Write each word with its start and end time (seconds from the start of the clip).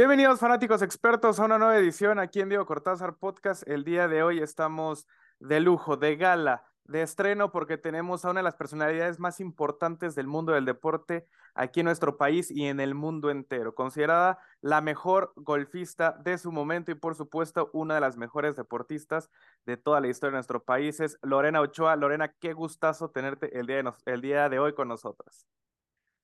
Bienvenidos 0.00 0.40
fanáticos 0.40 0.80
expertos 0.80 1.38
a 1.38 1.44
una 1.44 1.58
nueva 1.58 1.76
edición 1.76 2.18
aquí 2.18 2.40
en 2.40 2.48
Diego 2.48 2.64
Cortázar 2.64 3.18
Podcast. 3.18 3.68
El 3.68 3.84
día 3.84 4.08
de 4.08 4.22
hoy 4.22 4.38
estamos 4.38 5.06
de 5.40 5.60
lujo, 5.60 5.98
de 5.98 6.16
gala, 6.16 6.64
de 6.84 7.02
estreno 7.02 7.52
porque 7.52 7.76
tenemos 7.76 8.24
a 8.24 8.30
una 8.30 8.40
de 8.40 8.44
las 8.44 8.56
personalidades 8.56 9.20
más 9.20 9.40
importantes 9.40 10.14
del 10.14 10.26
mundo 10.26 10.52
del 10.52 10.64
deporte 10.64 11.26
aquí 11.54 11.80
en 11.80 11.84
nuestro 11.84 12.16
país 12.16 12.50
y 12.50 12.64
en 12.64 12.80
el 12.80 12.94
mundo 12.94 13.28
entero. 13.28 13.74
Considerada 13.74 14.38
la 14.62 14.80
mejor 14.80 15.34
golfista 15.36 16.12
de 16.24 16.38
su 16.38 16.50
momento 16.50 16.90
y 16.90 16.94
por 16.94 17.14
supuesto 17.14 17.68
una 17.74 17.96
de 17.96 18.00
las 18.00 18.16
mejores 18.16 18.56
deportistas 18.56 19.28
de 19.66 19.76
toda 19.76 20.00
la 20.00 20.08
historia 20.08 20.30
de 20.30 20.36
nuestro 20.36 20.64
país 20.64 20.98
es 21.00 21.18
Lorena 21.20 21.60
Ochoa. 21.60 21.94
Lorena, 21.96 22.32
qué 22.40 22.54
gustazo 22.54 23.10
tenerte 23.10 23.58
el 23.58 23.66
día 23.66 23.82
de, 23.82 23.92
el 24.06 24.22
día 24.22 24.48
de 24.48 24.60
hoy 24.60 24.72
con 24.72 24.88
nosotras. 24.88 25.44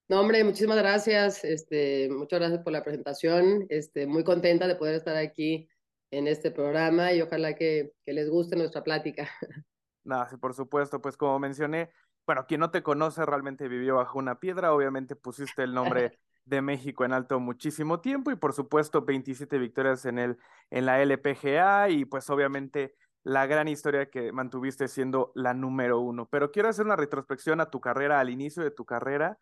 No, 0.08 0.20
hombre, 0.20 0.44
muchísimas 0.44 0.78
gracias. 0.78 1.44
Este, 1.44 2.08
muchas 2.10 2.38
gracias 2.38 2.62
por 2.62 2.72
la 2.72 2.84
presentación. 2.84 3.66
Este, 3.68 4.06
muy 4.06 4.22
contenta 4.22 4.68
de 4.68 4.76
poder 4.76 4.94
estar 4.94 5.16
aquí 5.16 5.68
en 6.12 6.28
este 6.28 6.52
programa 6.52 7.12
y 7.12 7.22
ojalá 7.22 7.54
que, 7.54 7.92
que 8.04 8.12
les 8.12 8.30
guste 8.30 8.54
nuestra 8.54 8.84
plática. 8.84 9.28
Nada, 10.04 10.28
sí, 10.28 10.36
por 10.36 10.54
supuesto. 10.54 11.02
Pues 11.02 11.16
como 11.16 11.40
mencioné, 11.40 11.90
bueno, 12.24 12.46
quien 12.46 12.60
no 12.60 12.70
te 12.70 12.84
conoce 12.84 13.26
realmente 13.26 13.66
vivió 13.66 13.96
bajo 13.96 14.20
una 14.20 14.38
piedra. 14.38 14.72
Obviamente 14.72 15.16
pusiste 15.16 15.64
el 15.64 15.74
nombre 15.74 16.16
de 16.44 16.62
México 16.62 17.04
en 17.04 17.12
alto 17.12 17.40
muchísimo 17.40 18.00
tiempo 18.00 18.30
y 18.30 18.36
por 18.36 18.52
supuesto 18.52 19.02
27 19.02 19.58
victorias 19.58 20.04
en, 20.04 20.20
el, 20.20 20.38
en 20.70 20.86
la 20.86 21.02
LPGA 21.02 21.88
y 21.90 22.04
pues 22.04 22.30
obviamente 22.30 22.94
la 23.24 23.46
gran 23.46 23.66
historia 23.66 24.08
que 24.08 24.30
mantuviste 24.30 24.86
siendo 24.86 25.32
la 25.34 25.52
número 25.52 25.98
uno. 25.98 26.28
Pero 26.30 26.52
quiero 26.52 26.68
hacer 26.68 26.84
una 26.84 26.94
retrospección 26.94 27.60
a 27.60 27.70
tu 27.70 27.80
carrera, 27.80 28.20
al 28.20 28.30
inicio 28.30 28.62
de 28.62 28.70
tu 28.70 28.84
carrera 28.84 29.36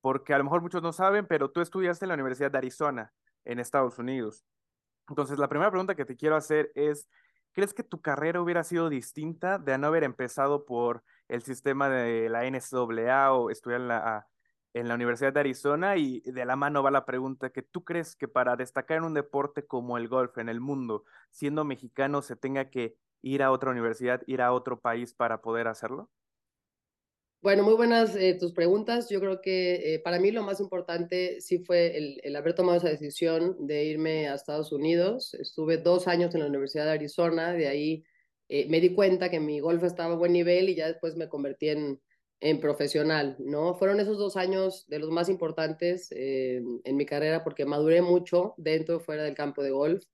porque 0.00 0.34
a 0.34 0.38
lo 0.38 0.44
mejor 0.44 0.62
muchos 0.62 0.82
no 0.82 0.92
saben, 0.92 1.26
pero 1.26 1.50
tú 1.50 1.60
estudiaste 1.60 2.04
en 2.04 2.08
la 2.08 2.14
Universidad 2.14 2.50
de 2.50 2.58
Arizona, 2.58 3.12
en 3.44 3.58
Estados 3.58 3.98
Unidos. 3.98 4.44
Entonces, 5.08 5.38
la 5.38 5.48
primera 5.48 5.70
pregunta 5.70 5.94
que 5.94 6.04
te 6.04 6.16
quiero 6.16 6.36
hacer 6.36 6.70
es, 6.74 7.08
¿crees 7.52 7.74
que 7.74 7.82
tu 7.82 8.00
carrera 8.00 8.40
hubiera 8.40 8.64
sido 8.64 8.88
distinta 8.88 9.58
de 9.58 9.76
no 9.76 9.88
haber 9.88 10.04
empezado 10.04 10.64
por 10.64 11.02
el 11.28 11.42
sistema 11.42 11.88
de 11.88 12.28
la 12.28 12.44
NCAA 12.44 13.32
o 13.32 13.50
estudiar 13.50 13.80
en 13.80 13.88
la, 13.88 14.28
en 14.72 14.88
la 14.88 14.94
Universidad 14.94 15.32
de 15.32 15.40
Arizona? 15.40 15.96
Y 15.96 16.20
de 16.20 16.44
la 16.44 16.56
mano 16.56 16.82
va 16.82 16.90
la 16.90 17.04
pregunta, 17.06 17.50
que 17.50 17.62
tú 17.62 17.84
crees 17.84 18.16
que 18.16 18.28
para 18.28 18.56
destacar 18.56 18.98
en 18.98 19.04
un 19.04 19.14
deporte 19.14 19.66
como 19.66 19.98
el 19.98 20.08
golf 20.08 20.38
en 20.38 20.48
el 20.48 20.60
mundo, 20.60 21.04
siendo 21.30 21.64
mexicano, 21.64 22.22
se 22.22 22.36
tenga 22.36 22.70
que 22.70 22.96
ir 23.22 23.42
a 23.42 23.50
otra 23.50 23.70
universidad, 23.70 24.22
ir 24.26 24.40
a 24.42 24.52
otro 24.52 24.80
país 24.80 25.14
para 25.14 25.42
poder 25.42 25.68
hacerlo? 25.68 26.08
Bueno, 27.42 27.62
muy 27.62 27.72
buenas 27.72 28.14
eh, 28.16 28.36
tus 28.38 28.52
preguntas. 28.52 29.08
Yo 29.08 29.18
creo 29.18 29.40
que 29.40 29.94
eh, 29.94 29.98
para 30.00 30.18
mí 30.18 30.30
lo 30.30 30.42
más 30.42 30.60
importante 30.60 31.40
sí 31.40 31.58
fue 31.64 31.96
el, 32.22 32.36
haber 32.36 32.54
tomado 32.54 32.76
esa 32.76 32.90
decisión 32.90 33.56
de 33.66 33.84
irme 33.86 34.28
a 34.28 34.34
Estados 34.34 34.72
Unidos. 34.72 35.32
Estuve 35.32 35.78
dos 35.78 36.06
años 36.06 36.34
en 36.34 36.40
la 36.42 36.48
Universidad 36.48 36.84
de 36.84 36.90
Arizona, 36.92 37.54
de 37.54 37.66
ahí 37.68 38.04
eh, 38.50 38.66
me 38.68 38.78
di 38.78 38.94
cuenta 38.94 39.30
que 39.30 39.40
mi 39.40 39.58
golf 39.58 39.82
estaba 39.84 40.14
a 40.14 40.16
buen 40.18 40.34
nivel 40.34 40.68
y 40.68 40.74
ya 40.74 40.88
después 40.88 41.16
me 41.16 41.30
convertí 41.30 41.70
en, 41.70 41.98
profesional, 42.60 43.36
¿no? 43.38 43.74
Fueron 43.74 44.00
esos 44.00 44.18
dos 44.18 44.36
años 44.36 44.86
de 44.88 44.98
los 44.98 45.10
más 45.10 45.28
importantes 45.28 46.08
en 46.10 46.96
mi 46.96 47.04
carrera 47.04 47.44
porque 47.44 47.66
maduré 47.66 48.00
mucho 48.00 48.54
dentro 48.56 48.96
y 48.96 49.00
fuera 49.00 49.22
del 49.24 49.34
campo 49.34 49.62
de 49.62 49.70
golf. 49.70 50.04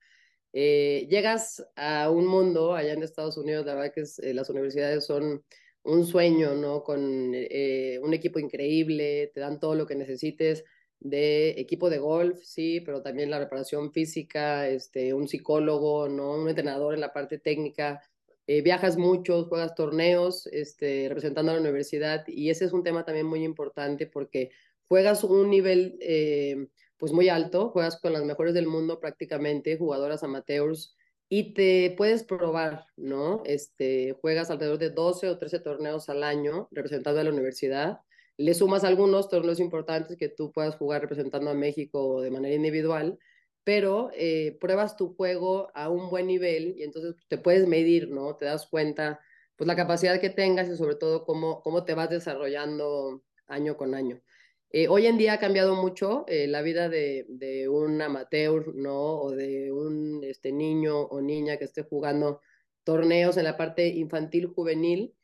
llegas 0.53 1.65
a 1.77 2.11
un 2.11 2.27
mundo 2.27 2.75
allá 2.75 2.95
en 2.95 3.03
Estados 3.05 3.37
Unidos, 3.37 3.65
la 3.67 3.75
verdad 3.77 3.93
que 3.95 4.33
las 4.35 4.51
universidades 4.51 5.07
son 5.07 5.45
un 5.87 6.05
sueño, 6.07 6.55
¿no? 6.55 6.83
Con 6.83 7.33
eh, 7.35 7.99
un 8.03 8.13
equipo 8.15 8.39
increíble, 8.39 9.31
te 9.33 9.41
dan 9.41 9.61
todo 9.61 9.75
lo 9.75 9.87
que 9.87 9.95
necesites 9.95 10.65
de 11.01 11.51
equipo 11.61 11.91
de 11.91 11.99
golf, 11.99 12.43
sí, 12.43 12.81
pero 12.81 13.03
también 13.03 13.31
la 13.31 13.39
reparación 13.39 13.93
física, 13.93 14.69
este, 14.69 15.15
un 15.15 15.29
psicólogo, 15.29 16.09
¿no? 16.09 16.33
Un 16.33 16.49
entrenador 16.49 16.95
en 16.95 17.01
la 17.01 17.13
parte 17.13 17.39
técnica. 17.39 18.03
Eh, 18.47 18.63
viajas 18.63 18.97
mucho, 18.97 19.45
juegas 19.47 19.75
torneos, 19.75 20.47
este, 20.49 21.07
representando 21.09 21.51
a 21.53 21.55
la 21.57 21.61
universidad 21.61 22.25
y 22.29 22.51
ese 22.51 22.65
es 22.65 22.73
un 22.73 22.85
tema 22.85 23.05
también 23.05 23.27
muy 23.27 23.45
importante 23.45 24.07
porque 24.07 24.51
juegas 24.89 25.25
un 25.25 25.51
nivel 25.51 25.99
eh, 26.01 26.69
pues 26.97 27.13
muy 27.13 27.29
alto, 27.29 27.71
juegas 27.71 28.01
con 28.01 28.13
las 28.13 28.25
mejores 28.25 28.55
del 28.55 28.69
mundo 28.69 29.01
prácticamente, 29.01 29.77
jugadoras 29.77 30.23
amateurs, 30.23 30.97
y 31.29 31.55
te 31.55 31.95
puedes 31.97 32.23
probar, 32.25 32.87
¿no? 32.97 33.43
Este, 33.45 34.13
juegas 34.21 34.51
alrededor 34.51 34.79
de 34.79 34.91
12 34.91 35.29
o 35.29 35.39
13 35.39 35.61
torneos 35.61 36.09
al 36.09 36.23
año 36.23 36.69
representando 36.71 37.21
a 37.21 37.25
la 37.25 37.31
universidad. 37.31 38.01
Le 38.37 38.55
sumas 38.55 38.85
algunos 38.85 39.29
torneos 39.29 39.61
importantes 39.61 40.17
que 40.17 40.29
tú 40.29 40.53
puedas 40.53 40.77
jugar 40.77 41.01
representando 41.03 41.51
a 41.51 41.55
México 41.55 42.21
de 42.21 42.31
manera 42.31 42.55
individual, 42.55 43.19
pero 43.65 44.11
eh, 44.15 44.57
pruebas 44.61 44.97
tu 44.97 45.15
juego 45.17 45.71
a 45.75 45.89
un 45.89 46.11
buen 46.11 46.29
nivel 46.29 46.75
y 46.79 46.85
entonces 46.85 47.17
te 47.29 47.39
puedes 47.39 47.67
medir, 47.67 48.09
¿no? 48.09 48.37
Te 48.37 48.45
das 48.45 48.69
cuenta, 48.69 49.21
pues 49.57 49.67
la 49.67 49.75
capacidad 49.77 50.21
que 50.21 50.31
tengas 50.31 50.69
y 50.69 50.77
sobre 50.77 50.95
todo 50.95 51.25
cómo, 51.25 51.63
cómo 51.63 51.85
te 51.85 51.95
vas 51.95 52.11
desarrollando 52.11 53.23
año 53.49 53.77
con 53.77 53.95
año. 53.95 54.21
Eh, 54.71 54.89
hoy 54.89 55.07
en 55.07 55.17
día 55.17 55.35
ha 55.35 55.39
cambiado 55.39 55.77
mucho 55.77 56.25
eh, 56.27 56.49
la 56.49 56.61
vida 56.61 56.89
de, 56.89 57.69
un 57.71 58.03
amateur, 58.03 58.75
¿no? 58.75 59.21
O 59.21 59.31
de 59.31 59.73
un 59.73 60.25
este, 60.25 60.53
niño 60.53 61.03
o 61.03 61.21
niña 61.21 61.57
que 61.57 61.65
esté 61.65 61.83
jugando 61.83 62.41
torneos 62.85 63.37
en 63.37 63.45
la 63.45 63.57
parte 63.57 63.89
infantil, 63.89 64.47
juvenil. 64.47 65.15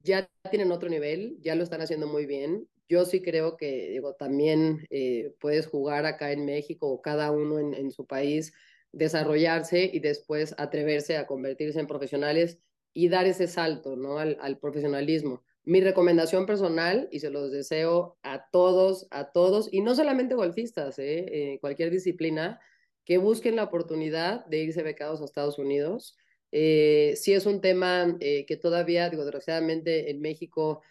Ya 0.00 0.28
tienen 0.50 0.72
otro 0.72 0.88
nivel, 0.88 1.36
ya 1.40 1.54
lo 1.54 1.64
están 1.64 1.82
haciendo 1.82 2.06
muy 2.06 2.26
bien. 2.26 2.68
Yo 2.88 3.04
sí 3.04 3.22
creo 3.22 3.56
que, 3.56 3.90
digo, 3.90 4.14
también 4.14 4.86
eh, 4.90 5.34
puedes 5.40 5.66
jugar 5.66 6.06
acá 6.06 6.32
en 6.32 6.44
México 6.44 6.88
o 6.88 7.02
cada 7.02 7.30
uno 7.32 7.58
en, 7.58 7.90
su 7.90 8.06
país, 8.06 8.52
desarrollarse 8.92 9.90
y 9.92 10.00
después 10.00 10.54
atreverse 10.58 11.16
a 11.16 11.26
convertirse 11.26 11.80
en 11.80 11.86
profesionales 11.86 12.58
y 12.94 13.08
dar 13.08 13.26
ese 13.26 13.46
salto, 13.48 13.96
¿no? 13.96 14.18
Al 14.18 14.58
profesionalismo 14.58 15.42
mi 15.64 15.80
recomendación 15.80 16.46
personal, 16.46 17.08
y 17.12 17.20
se 17.20 17.30
los 17.30 17.52
deseo 17.52 18.16
a 18.22 18.48
todos, 18.50 19.06
a 19.10 19.30
todos, 19.30 19.72
y 19.72 19.80
no 19.80 19.94
solamente 19.94 20.34
golfistas, 20.34 20.98
¿eh? 20.98 21.24
eh 21.28 21.58
cualquier 21.60 21.90
disciplina, 21.90 22.60
que 23.04 23.18
busquen 23.18 23.56
la 23.56 23.64
oportunidad 23.64 24.44
de 24.46 24.58
irse 24.58 24.82
becados 24.82 25.20
a 25.20 25.24
Estados 25.24 25.58
Unidos. 25.58 26.16
Eh, 26.50 27.14
sí 27.16 27.32
es 27.32 27.46
un 27.46 27.60
tema 27.60 28.16
eh, 28.20 28.44
que 28.46 28.56
todavía, 28.56 29.08
digo, 29.08 29.24
desgraciadamente 29.24 30.10
en 30.10 30.20
México 30.20 30.82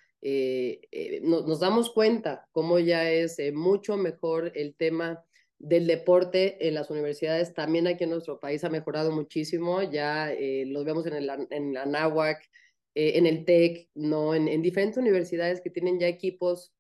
nos 1.24 1.60
damos 1.60 1.90
cuenta 1.90 2.48
cómo 2.52 2.78
ya 2.78 3.10
es 3.10 3.40
mucho 3.54 3.98
mejor 3.98 4.52
el 4.54 4.76
tema 4.76 5.26
del 5.58 5.88
deporte 5.88 6.68
en 6.68 6.76
las 6.76 6.92
universidades. 6.92 7.56
También 7.56 7.88
aquí 7.88 8.04
en 8.04 8.12
nuestro 8.12 8.40
país 8.40 8.64
ha 8.64 8.70
mejorado 8.70 9.12
muchísimo, 9.12 9.82
ya 9.82 10.32
los 10.68 10.86
vemos 10.86 11.08
en, 11.08 11.14
el, 11.14 11.48
en 11.50 11.74
la 11.74 11.88
NAWAC, 11.88 12.40
eh, 12.94 13.14
en 13.18 13.26
el 13.26 13.46
TEC, 13.46 13.90
¿no? 13.96 14.36
En, 14.36 14.62
diferentes 14.62 14.98
universidades 14.98 15.62
que 15.62 15.70
tienen 15.70 16.00
ya 16.00 16.08
equipos 16.08 16.74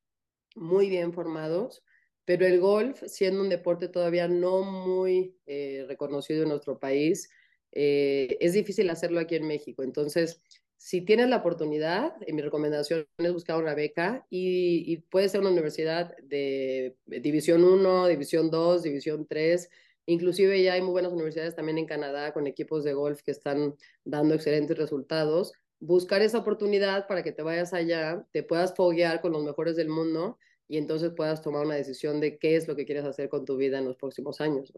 muy 0.55 0.89
bien 0.89 1.13
formados, 1.13 1.83
pero 2.25 2.45
el 2.45 2.59
golf, 2.59 3.01
siendo 3.07 3.41
un 3.41 3.49
deporte 3.49 3.87
todavía 3.87 4.27
no 4.27 4.63
muy 4.63 5.37
eh, 5.45 5.85
reconocido 5.87 6.43
en 6.43 6.49
nuestro 6.49 6.79
país, 6.79 7.29
eh, 7.71 8.37
es 8.41 8.53
difícil 8.53 8.89
hacerlo 8.89 9.21
aquí 9.21 9.35
en 9.35 9.47
México. 9.47 9.83
Entonces, 9.83 10.41
si 10.75 11.01
tienes 11.01 11.29
la 11.29 11.37
oportunidad, 11.37 12.15
mi 12.27 12.41
recomendación 12.41 13.07
es 13.17 13.33
buscar 13.33 13.57
una 13.61 13.75
beca 13.75 14.25
y, 14.29 14.97
puede 15.11 15.29
ser 15.29 15.41
una 15.41 15.51
universidad 15.51 16.17
de 16.23 16.97
División 17.05 17.63
1, 17.63 18.07
División 18.07 18.49
2, 18.51 18.83
División 18.83 19.27
3. 19.27 19.69
Inclusive 20.07 20.61
ya 20.61 20.73
hay 20.73 20.81
muy 20.81 20.91
buenas 20.91 21.13
universidades 21.13 21.55
también 21.55 21.77
en 21.77 21.85
Canadá 21.85 22.33
con 22.33 22.47
equipos 22.47 22.83
de 22.83 22.93
golf 22.93 23.21
que 23.21 23.31
están 23.31 23.75
dando 24.03 24.33
excelentes 24.35 24.77
resultados 24.77 25.53
buscar 25.81 26.21
esa 26.21 26.37
oportunidad 26.37 27.07
para 27.07 27.23
que 27.23 27.31
te 27.31 27.41
vayas 27.41 27.73
allá, 27.73 28.25
te 28.31 28.43
puedas 28.43 28.73
foguear 28.75 29.19
con 29.19 29.33
los 29.33 29.43
mejores 29.43 29.75
del 29.75 29.89
mundo 29.89 30.37
y 30.67 30.77
entonces 30.77 31.11
puedas 31.15 31.41
tomar 31.41 31.65
una 31.65 31.75
decisión 31.75 32.21
de 32.21 32.37
qué 32.37 32.55
es 32.55 32.67
lo 32.67 32.75
que 32.75 32.85
quieres 32.85 33.03
hacer 33.03 33.27
con 33.27 33.43
tu 33.43 33.57
vida 33.57 33.79
en 33.79 33.85
los 33.85 33.97
próximos 33.97 34.39
años. 34.39 34.71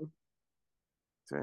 Sí, 1.26 1.36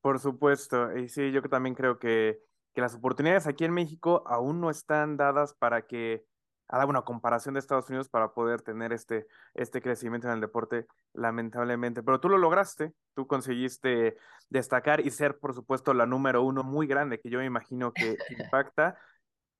por 0.00 0.18
supuesto. 0.20 0.96
Y 0.96 1.08
sí, 1.08 1.32
yo 1.32 1.42
también 1.42 1.74
creo 1.74 1.98
que, 1.98 2.40
que 2.72 2.80
las 2.80 2.94
oportunidades 2.94 3.46
aquí 3.46 3.64
en 3.64 3.72
México 3.72 4.22
aún 4.26 4.60
no 4.60 4.70
están 4.70 5.16
dadas 5.16 5.54
para 5.54 5.86
que 5.86 6.24
haga 6.68 6.86
una 6.86 7.02
comparación 7.02 7.54
de 7.54 7.60
Estados 7.60 7.88
Unidos 7.88 8.08
para 8.08 8.32
poder 8.32 8.62
tener 8.62 8.92
este, 8.92 9.26
este 9.54 9.82
crecimiento 9.82 10.28
en 10.28 10.34
el 10.34 10.40
deporte, 10.40 10.86
lamentablemente. 11.12 12.02
Pero 12.02 12.20
tú 12.20 12.28
lo 12.28 12.38
lograste, 12.38 12.92
tú 13.14 13.26
conseguiste 13.26 14.16
destacar 14.48 15.00
y 15.00 15.10
ser, 15.10 15.38
por 15.38 15.54
supuesto, 15.54 15.94
la 15.94 16.06
número 16.06 16.42
uno 16.42 16.62
muy 16.62 16.86
grande, 16.86 17.20
que 17.20 17.30
yo 17.30 17.38
me 17.38 17.44
imagino 17.44 17.92
que 17.92 18.16
impacta. 18.38 18.98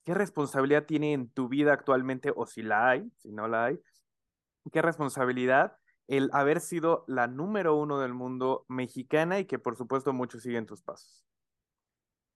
¿Qué 0.05 0.15
responsabilidad 0.15 0.85
tiene 0.85 1.12
en 1.12 1.31
tu 1.31 1.49
vida 1.49 1.73
actualmente, 1.73 2.33
o 2.35 2.47
si 2.47 2.62
la 2.62 2.89
hay, 2.89 3.11
si 3.17 3.33
no 3.33 3.49
la 3.49 3.67
hay? 3.67 3.81
¿Qué 4.73 4.83
responsabilidad 4.83 5.77
el 6.06 6.31
haber 6.33 6.61
sido 6.61 7.05
la 7.06 7.27
número 7.27 7.77
uno 7.77 7.99
del 8.01 8.12
mundo 8.12 8.65
mexicana 8.69 9.39
y 9.39 9.47
que, 9.47 9.59
por 9.59 9.77
supuesto, 9.77 10.12
muchos 10.12 10.43
siguen 10.43 10.67
tus 10.67 10.83
pasos? 10.83 11.25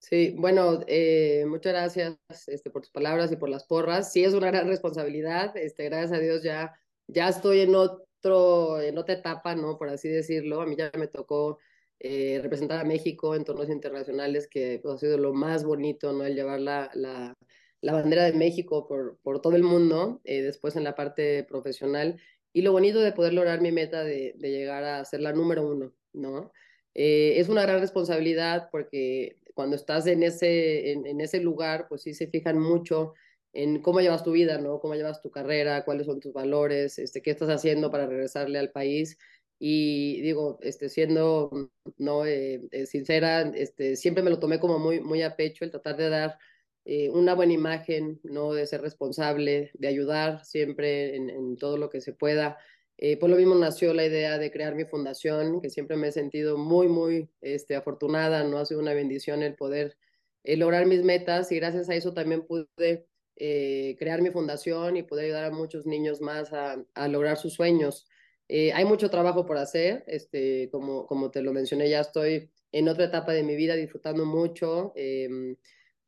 Sí, 0.01 0.35
bueno, 0.37 0.81
eh, 0.87 1.45
muchas 1.49 1.73
gracias 1.73 2.17
este, 2.47 2.71
por 2.71 2.83
tus 2.83 2.91
palabras 2.91 3.33
y 3.33 3.37
por 3.37 3.49
las 3.49 3.65
porras. 3.65 4.13
Sí, 4.13 4.25
es 4.25 4.33
una 4.33 4.47
gran 4.47 4.69
responsabilidad. 4.69 5.57
Este, 5.57 5.85
gracias 5.85 6.13
a 6.13 6.21
Dios 6.21 6.43
ya, 6.43 6.81
ya 7.09 7.29
estoy 7.29 7.61
en 7.61 7.75
otro, 7.75 8.81
en 8.81 8.97
otra 8.97 9.15
etapa, 9.15 9.55
¿no? 9.55 9.77
Por 9.77 9.89
así 9.89 10.09
decirlo. 10.09 10.61
A 10.61 10.67
mí 10.67 10.77
ya 10.77 10.91
me 10.97 11.09
tocó 11.09 11.59
eh, 11.99 12.39
representar 12.43 12.79
a 12.81 12.85
México 12.85 13.35
en 13.35 13.45
torneos 13.45 13.71
internacionales, 13.71 14.47
que 14.49 14.79
pues, 14.83 14.95
ha 14.95 14.99
sido 14.99 15.19
lo 15.19 15.35
más 15.35 15.65
bonito, 15.65 16.13
¿no? 16.13 16.25
El 16.25 16.37
llevar 16.37 16.61
la, 16.61 16.91
la, 16.95 17.35
la 17.81 17.93
bandera 17.93 18.25
de 18.25 18.33
México 18.33 18.87
por, 18.87 19.19
por 19.23 19.41
todo 19.43 19.57
el 19.57 19.65
mundo, 19.65 20.21
eh, 20.25 20.43
después 20.43 20.77
en 20.77 20.85
la 20.85 20.95
parte 20.95 21.45
profesional. 21.45 22.21
Y 22.53 22.63
lo 22.63 22.73
bonito 22.73 23.01
de 23.01 23.13
poder 23.13 23.35
lograr 23.35 23.61
mi 23.61 23.73
meta 23.73 24.05
de, 24.05 24.35
de 24.37 24.51
llegar 24.51 24.85
a 24.85 25.05
ser 25.05 25.21
la 25.21 25.33
número 25.33 25.69
uno, 25.69 25.93
¿no? 26.13 26.53
Eh, 26.95 27.39
es 27.39 27.49
una 27.49 27.63
gran 27.63 27.81
responsabilidad 27.81 28.71
porque 28.73 29.37
cuando 29.59 29.75
estás 29.75 30.07
en 30.07 30.23
ese, 30.23 30.93
en, 30.93 31.05
en, 31.05 31.21
ese 31.21 31.41
lugar, 31.41 31.87
pues 31.89 32.03
sí 32.03 32.15
se 32.15 32.29
fijan 32.29 32.61
mucho 32.61 33.15
en 33.53 33.83
cómo 33.83 34.01
llevas 34.01 34.23
tu 34.23 34.31
vida, 34.31 34.59
¿no? 34.59 34.79
Cómo 34.79 34.95
llevas 34.95 35.21
tu 35.21 35.33
carrera, 35.33 35.85
cuáles 35.85 36.07
son 36.07 36.21
tus 36.21 36.33
valores, 36.33 36.97
este, 37.01 37.23
qué 37.23 37.33
estás 37.33 37.49
haciendo 37.49 37.91
para 37.91 38.07
regresarle 38.07 38.61
al 38.61 38.71
país. 38.71 39.19
Y 39.59 40.21
digo, 40.21 40.61
este, 40.63 40.89
siendo 40.89 41.51
no 41.97 42.25
eh, 42.25 42.69
eh, 42.71 42.87
sincera, 42.87 43.41
este, 43.53 43.97
siempre 43.97 44.23
me 44.23 44.31
lo 44.31 44.39
tomé 44.39 44.61
como 44.61 44.79
muy, 44.79 45.01
muy 45.01 45.23
a 45.23 45.35
pecho 45.35 45.65
el 45.65 45.73
tratar 45.73 45.97
de 45.97 46.09
dar 46.09 46.39
eh, 46.85 47.11
una 47.11 47.35
buena 47.35 47.53
imagen, 47.55 48.21
no 48.23 48.53
de 48.53 48.65
ser 48.65 48.81
responsable, 48.81 49.73
de 49.75 49.89
ayudar 49.89 50.45
siempre 50.45 51.17
en, 51.17 51.31
en 51.31 51.57
todo 51.57 51.79
lo 51.79 51.91
que 51.91 52.01
se 52.01 52.13
pueda. 52.13 52.59
Eh, 52.99 53.17
por 53.17 53.31
lo 53.31 53.37
mismo 53.37 53.55
nació 53.55 53.95
la 53.95 54.05
idea 54.05 54.39
de 54.39 54.51
crear 54.51 54.75
mi 54.75 54.85
fundación, 54.85 55.61
que 55.61 55.71
siempre 55.71 55.97
me 55.97 56.09
he 56.09 56.13
sentido 56.13 56.59
muy, 56.59 56.89
muy 56.89 57.31
este, 57.41 57.77
afortunada, 57.77 58.45
¿no? 58.45 58.59
Ha 58.59 58.67
sido 58.67 58.81
una 58.81 58.95
bendición 58.95 59.43
el 59.43 59.55
poder 59.55 59.97
eh, 60.45 60.57
lograr 60.57 60.87
mis 60.87 61.03
metas 61.05 61.53
y 61.53 61.57
gracias 61.57 61.89
a 61.89 61.95
eso 61.95 62.13
también 62.15 62.47
pude 62.47 63.07
eh, 63.37 63.97
crear 63.99 64.21
mi 64.23 64.31
fundación 64.31 64.97
y 64.97 65.03
poder 65.05 65.27
ayudar 65.27 65.45
a 65.45 65.51
muchos 65.51 65.87
niños 65.87 66.21
más 66.21 66.53
a, 66.53 66.85
a 66.95 67.09
lograr 67.09 67.37
sus 67.37 67.55
sueños. 67.55 68.07
Eh, 68.49 68.73
hay 68.73 68.85
mucho 68.85 69.11
trabajo 69.11 69.45
por 69.47 69.59
hacer, 69.59 70.05
este, 70.07 70.69
como, 70.71 71.07
como 71.07 71.31
te 71.31 71.43
lo 71.43 71.53
mencioné, 71.53 71.89
ya 71.91 72.01
estoy 72.01 72.51
en 72.73 72.89
otra 72.89 73.05
etapa 73.05 73.33
de 73.33 73.43
mi 73.43 73.57
vida 73.57 73.77
disfrutando 73.77 74.25
mucho, 74.25 74.93
eh, 74.97 75.57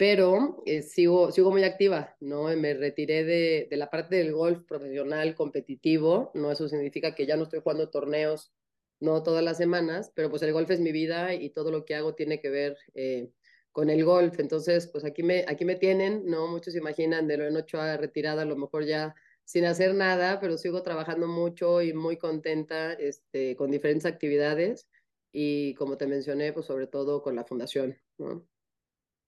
pero 0.01 0.63
eh, 0.65 0.81
sigo, 0.81 1.31
sigo 1.31 1.51
muy 1.51 1.63
activa, 1.63 2.17
¿no? 2.21 2.45
Me 2.57 2.73
retiré 2.73 3.23
de, 3.23 3.69
de, 3.71 3.77
la 3.77 3.91
parte 3.91 4.17
del 4.17 4.33
golf 4.33 4.65
profesional 4.67 5.35
competitivo, 5.35 6.31
¿no? 6.33 6.51
Eso 6.51 6.71
significa 6.71 7.15
que 7.15 7.27
ya 7.27 7.37
no 7.37 7.43
estoy 7.43 7.61
jugando 7.61 7.91
torneos, 7.91 8.51
no 8.99 9.23
todas 9.23 9.45
las 9.45 9.59
semanas, 9.59 10.11
pero 10.15 10.31
pues 10.31 10.41
el 10.41 10.55
golf 10.55 10.71
es 10.71 10.81
mi 10.81 10.91
vida 10.91 11.35
y 11.35 11.51
todo 11.51 11.71
lo 11.71 11.85
que 11.85 11.97
hago 11.97 12.15
tiene 12.15 12.41
que 12.41 12.49
ver 12.49 12.79
eh, 12.95 13.29
con 13.73 13.91
el 13.91 14.03
golf. 14.07 14.41
Entonces, 14.41 14.87
pues 14.87 15.05
aquí 15.05 15.23
me, 15.23 15.45
aquí 15.47 15.67
me 15.67 15.77
tienen, 15.77 16.25
¿no? 16.25 16.47
Muchos 16.47 16.75
imaginan 16.77 17.29
de 17.29 17.37
Lorena 17.37 17.61
Ochoa 17.61 17.99
retirada, 17.99 18.41
a 18.41 18.47
lo 18.47 18.57
mejor 18.57 18.87
ya 18.87 19.15
sin 19.45 19.67
hacer 19.67 19.95
nada, 19.95 20.41
pero 20.41 20.57
sigo 20.57 20.83
trabajando 20.83 21.29
mucho 21.29 21.83
y 21.83 21.93
muy 21.93 22.17
contenta 22.17 22.95
este, 22.95 23.55
con 23.55 23.71
diferentes 23.71 24.07
actividades 24.07 24.89
y 25.31 25.75
como 25.75 25.99
te 25.99 26.07
mencioné, 26.07 26.55
pues 26.55 26.65
sobre 26.65 26.87
todo 26.87 27.21
con 27.23 27.37
la 27.37 27.45
fundación, 27.45 27.99
¿no? 28.17 28.47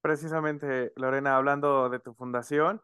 Precisamente, 0.03 0.93
Lorena, 0.97 1.37
hablando 1.37 1.89
de 1.89 2.01
tu 2.01 2.13
fundación, 2.13 2.83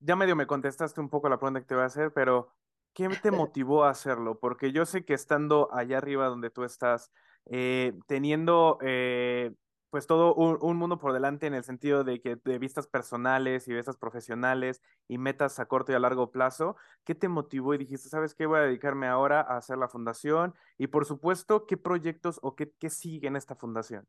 ya 0.00 0.16
medio 0.16 0.36
me 0.36 0.46
contestaste 0.46 1.00
un 1.00 1.08
poco 1.08 1.30
la 1.30 1.38
pregunta 1.38 1.60
que 1.60 1.66
te 1.66 1.74
voy 1.74 1.82
a 1.82 1.86
hacer, 1.86 2.12
pero 2.12 2.52
¿qué 2.92 3.08
te 3.22 3.30
motivó 3.54 3.84
a 3.84 3.90
hacerlo? 3.90 4.38
Porque 4.38 4.70
yo 4.70 4.84
sé 4.84 5.06
que 5.06 5.14
estando 5.14 5.70
allá 5.72 5.96
arriba 5.96 6.26
donde 6.26 6.50
tú 6.50 6.64
estás, 6.64 7.10
eh, 7.46 7.94
teniendo 8.06 8.78
eh, 8.82 9.54
pues 9.88 10.06
todo 10.06 10.34
un, 10.34 10.58
un, 10.60 10.76
mundo 10.76 10.98
por 10.98 11.14
delante 11.14 11.46
en 11.46 11.54
el 11.54 11.64
sentido 11.64 12.04
de 12.04 12.20
que 12.20 12.36
de 12.36 12.58
vistas 12.58 12.86
personales 12.86 13.66
y 13.66 13.72
vistas 13.72 13.96
profesionales 13.96 14.82
y 15.08 15.16
metas 15.16 15.58
a 15.60 15.66
corto 15.66 15.92
y 15.92 15.94
a 15.94 15.98
largo 15.98 16.30
plazo, 16.30 16.76
¿qué 17.04 17.14
te 17.14 17.28
motivó 17.28 17.72
y 17.72 17.78
dijiste, 17.78 18.10
sabes 18.10 18.34
qué, 18.34 18.44
voy 18.44 18.58
a 18.58 18.64
dedicarme 18.64 19.06
ahora 19.06 19.40
a 19.40 19.56
hacer 19.56 19.78
la 19.78 19.88
fundación? 19.88 20.54
Y 20.76 20.88
por 20.88 21.06
supuesto, 21.06 21.64
¿qué 21.64 21.78
proyectos 21.78 22.38
o 22.42 22.54
qué, 22.54 22.70
qué 22.78 22.90
sigue 22.90 23.28
en 23.28 23.36
esta 23.36 23.54
fundación? 23.54 24.06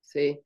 Sí, 0.00 0.40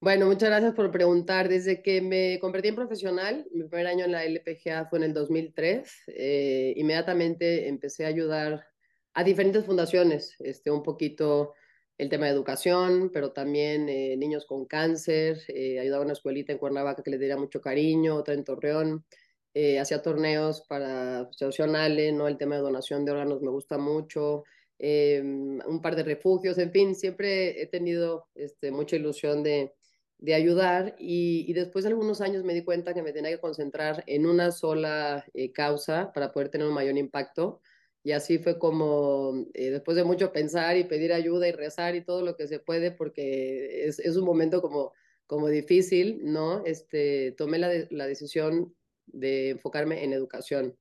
bueno, 0.00 0.26
muchas 0.26 0.48
gracias 0.48 0.74
por 0.74 0.90
preguntar. 0.90 1.48
Desde 1.48 1.82
que 1.82 2.00
me 2.00 2.38
convertí 2.40 2.68
en 2.68 2.76
profesional, 2.76 3.46
mi 3.52 3.64
primer 3.64 3.86
año 3.86 4.04
en 4.04 4.12
la 4.12 4.24
LPGA 4.24 4.86
fue 4.86 4.98
en 4.98 5.04
el 5.04 5.14
2003, 5.14 6.04
eh, 6.08 6.74
inmediatamente 6.76 7.68
empecé 7.68 8.04
a 8.04 8.08
ayudar 8.08 8.66
a 9.14 9.24
diferentes 9.24 9.64
fundaciones, 9.64 10.36
este, 10.40 10.70
un 10.70 10.82
poquito 10.82 11.54
el 12.00 12.08
tema 12.08 12.26
de 12.26 12.32
educación, 12.32 13.10
pero 13.12 13.32
también 13.32 13.88
eh, 13.90 14.16
niños 14.16 14.46
con 14.46 14.64
cáncer, 14.64 15.42
eh, 15.48 15.78
ayudaba 15.78 16.02
a 16.02 16.04
una 16.06 16.14
escuelita 16.14 16.50
en 16.50 16.58
Cuernavaca 16.58 17.02
que 17.02 17.10
le 17.10 17.18
diera 17.18 17.36
mucho 17.36 17.60
cariño, 17.60 18.16
otra 18.16 18.32
en 18.32 18.44
Torreón, 18.44 19.04
eh, 19.52 19.78
hacía 19.78 20.00
torneos 20.00 20.62
para 20.66 21.28
Ale, 21.76 22.12
¿no? 22.12 22.26
el 22.26 22.38
tema 22.38 22.54
de 22.54 22.62
donación 22.62 23.04
de 23.04 23.12
órganos 23.12 23.42
me 23.42 23.50
gusta 23.50 23.76
mucho, 23.76 24.44
un 24.78 25.80
par 25.82 25.94
de 25.94 26.04
refugios, 26.04 26.56
en 26.56 26.72
fin, 26.72 26.94
siempre 26.94 27.60
he 27.60 27.66
tenido 27.66 28.28
este, 28.34 28.70
mucha 28.70 28.96
ilusión 28.96 29.42
de 29.42 29.74
de 30.20 30.34
ayudar 30.34 30.96
y, 30.98 31.46
y, 31.48 31.54
después 31.54 31.84
de 31.84 31.90
algunos 31.90 32.20
años 32.20 32.44
me 32.44 32.52
di 32.52 32.62
cuenta 32.62 32.92
que 32.92 33.02
me 33.02 33.12
tenía 33.12 33.30
que 33.30 33.40
concentrar 33.40 34.04
en 34.06 34.26
una 34.26 34.52
sola 34.52 35.24
eh, 35.32 35.50
causa 35.50 36.12
para 36.12 36.30
poder 36.30 36.50
tener 36.50 36.66
un 36.68 36.74
mayor 36.74 36.96
impacto. 36.98 37.60
Y 38.02 38.12
así 38.12 38.38
fue 38.38 38.58
como, 38.58 39.46
eh, 39.54 39.70
después 39.70 39.96
de 39.96 40.04
mucho 40.04 40.32
pensar 40.32 40.76
y 40.76 40.84
pedir 40.84 41.12
ayuda 41.12 41.48
y 41.48 41.52
rezar 41.52 41.94
y 41.94 42.04
todo 42.04 42.22
lo 42.22 42.36
que 42.36 42.48
se 42.48 42.60
puede, 42.60 42.90
porque 42.92 43.86
es, 43.86 43.98
es 43.98 44.16
un 44.16 44.24
momento 44.24 44.62
como, 44.62 44.92
como 45.26 45.48
difícil, 45.48 46.20
¿no? 46.24 46.64
Este, 46.66 47.32
tomé 47.32 47.58
la, 47.58 47.68
de, 47.68 47.88
la 47.90 48.06
decisión 48.06 48.74
de 49.06 49.50
enfocarme 49.50 50.04
en 50.04 50.12
educación. 50.12 50.76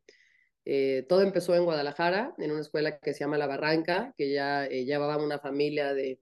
Eh, 0.65 1.05
todo 1.09 1.21
empezó 1.21 1.55
en 1.55 1.65
Guadalajara, 1.65 2.35
en 2.37 2.51
una 2.51 2.61
escuela 2.61 2.99
que 2.99 3.13
se 3.13 3.21
llama 3.21 3.37
La 3.37 3.47
Barranca, 3.47 4.13
que 4.17 4.31
ya 4.33 4.67
llevaba 4.67 5.17
una 5.17 5.39
familia 5.39 5.93
de 5.93 6.19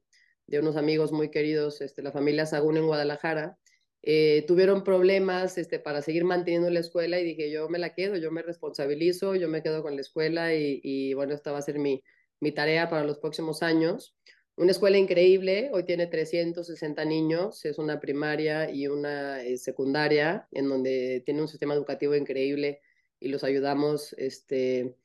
de 0.47 0.59
unos 0.59 0.77
amigos 0.77 1.11
muy 1.11 1.29
queridos, 1.29 1.81
este, 1.81 2.01
la 2.01 2.11
familia 2.11 2.45
Sagún 2.45 2.77
en 2.77 2.88
Guadalajara, 2.88 3.57
eh, 4.03 4.45
tuvieron 4.47 4.83
problemas 4.83 5.57
este, 5.57 5.79
para 5.79 6.01
seguir 6.01 6.23
manteniendo 6.23 6.69
la 6.69 6.79
escuela 6.79 7.19
y 7.19 7.23
dije, 7.25 7.51
yo 7.51 7.67
me 7.69 7.79
la 7.79 7.94
quedo, 7.94 8.15
yo 8.15 8.31
me 8.31 8.41
responsabilizo, 8.41 9.35
yo 9.35 9.49
me 9.49 9.61
quedo 9.61 9.83
con 9.83 9.95
la 9.95 10.01
escuela 10.01 10.53
y, 10.55 10.79
y 10.83 11.13
bueno, 11.13 11.33
esta 11.33 11.51
va 11.51 11.59
a 11.59 11.61
ser 11.61 11.79
mi, 11.79 12.03
mi 12.39 12.51
tarea 12.51 12.89
para 12.89 13.03
los 13.03 13.19
próximos 13.19 13.63
años. 13.63 14.15
Una 14.55 14.71
escuela 14.71 14.97
increíble, 14.97 15.69
hoy 15.71 15.83
tiene 15.83 16.07
360 16.07 17.05
niños, 17.05 17.63
es 17.65 17.77
una 17.77 18.00
primaria 18.00 18.71
y 18.71 18.88
una 18.88 19.43
eh, 19.43 19.57
secundaria, 19.57 20.47
en 20.51 20.67
donde 20.67 21.21
tiene 21.25 21.41
un 21.41 21.47
sistema 21.47 21.75
educativo 21.75 22.15
increíble 22.15 22.81
y 23.19 23.27
los 23.29 23.43
ayudamos, 23.43 24.13
este, 24.17 24.95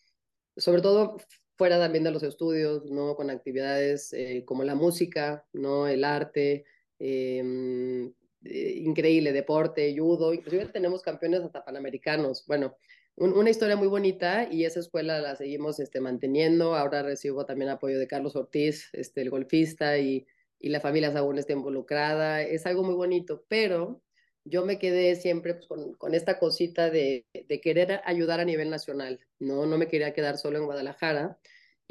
sobre 0.57 0.81
todo 0.81 1.19
fuera 1.62 1.78
también 1.78 2.02
de 2.02 2.11
los 2.11 2.25
estudios, 2.25 2.90
¿no? 2.90 3.14
Con 3.14 3.31
actividades 3.31 4.12
eh, 4.12 4.42
como 4.45 4.64
la 4.64 4.75
música, 4.75 5.47
¿no? 5.52 5.87
El 5.87 6.02
arte, 6.02 6.64
em, 6.99 8.12
eh, 8.45 8.73
increíble, 8.78 9.33
deporte, 9.33 9.95
judo, 9.97 10.35
inclusive 10.35 10.66
tenemos 10.73 11.02
campeones 11.02 11.42
hasta 11.42 11.64
panamericanos. 11.64 12.45
Bueno, 12.49 12.75
un, 13.14 13.33
una 13.38 13.50
historia 13.50 13.76
muy 13.76 13.87
bonita 13.87 14.49
y 14.50 14.64
esa 14.64 14.81
escuela 14.81 15.21
la 15.21 15.37
seguimos 15.37 15.78
este, 15.78 16.00
manteniendo. 16.00 16.75
Ahora 16.75 17.04
recibo 17.04 17.47
también 17.47 17.71
apoyo 17.71 17.97
de 18.00 18.09
Carlos 18.09 18.35
Ortiz, 18.35 18.88
este, 18.92 19.23
el 19.23 19.31
golfista, 19.31 19.99
y, 19.99 20.26
y 20.59 20.69
la 20.71 20.81
familia 20.81 21.16
aún 21.16 21.38
está 21.38 21.52
involucrada. 21.52 22.42
Es 22.42 22.66
algo 22.66 22.83
muy 22.83 22.97
bonito, 22.97 23.45
pero 23.47 24.02
yo 24.45 24.66
me 24.66 24.81
quedé 24.81 25.14
siempre 25.14 25.54
pues, 25.54 25.66
con, 25.69 25.95
con, 25.95 26.12
esta 26.12 26.40
cosita 26.40 26.90
de, 26.90 27.25
de, 27.33 27.61
querer 27.61 28.00
ayudar 28.04 28.40
a 28.40 28.45
nivel 28.45 28.69
nacional, 28.69 29.21
¿no? 29.38 29.64
No 29.66 29.78
me 29.78 29.87
quería 29.87 30.12
quedar 30.12 30.38
solo 30.38 30.59
en 30.59 30.64
Guadalajara. 30.64 31.38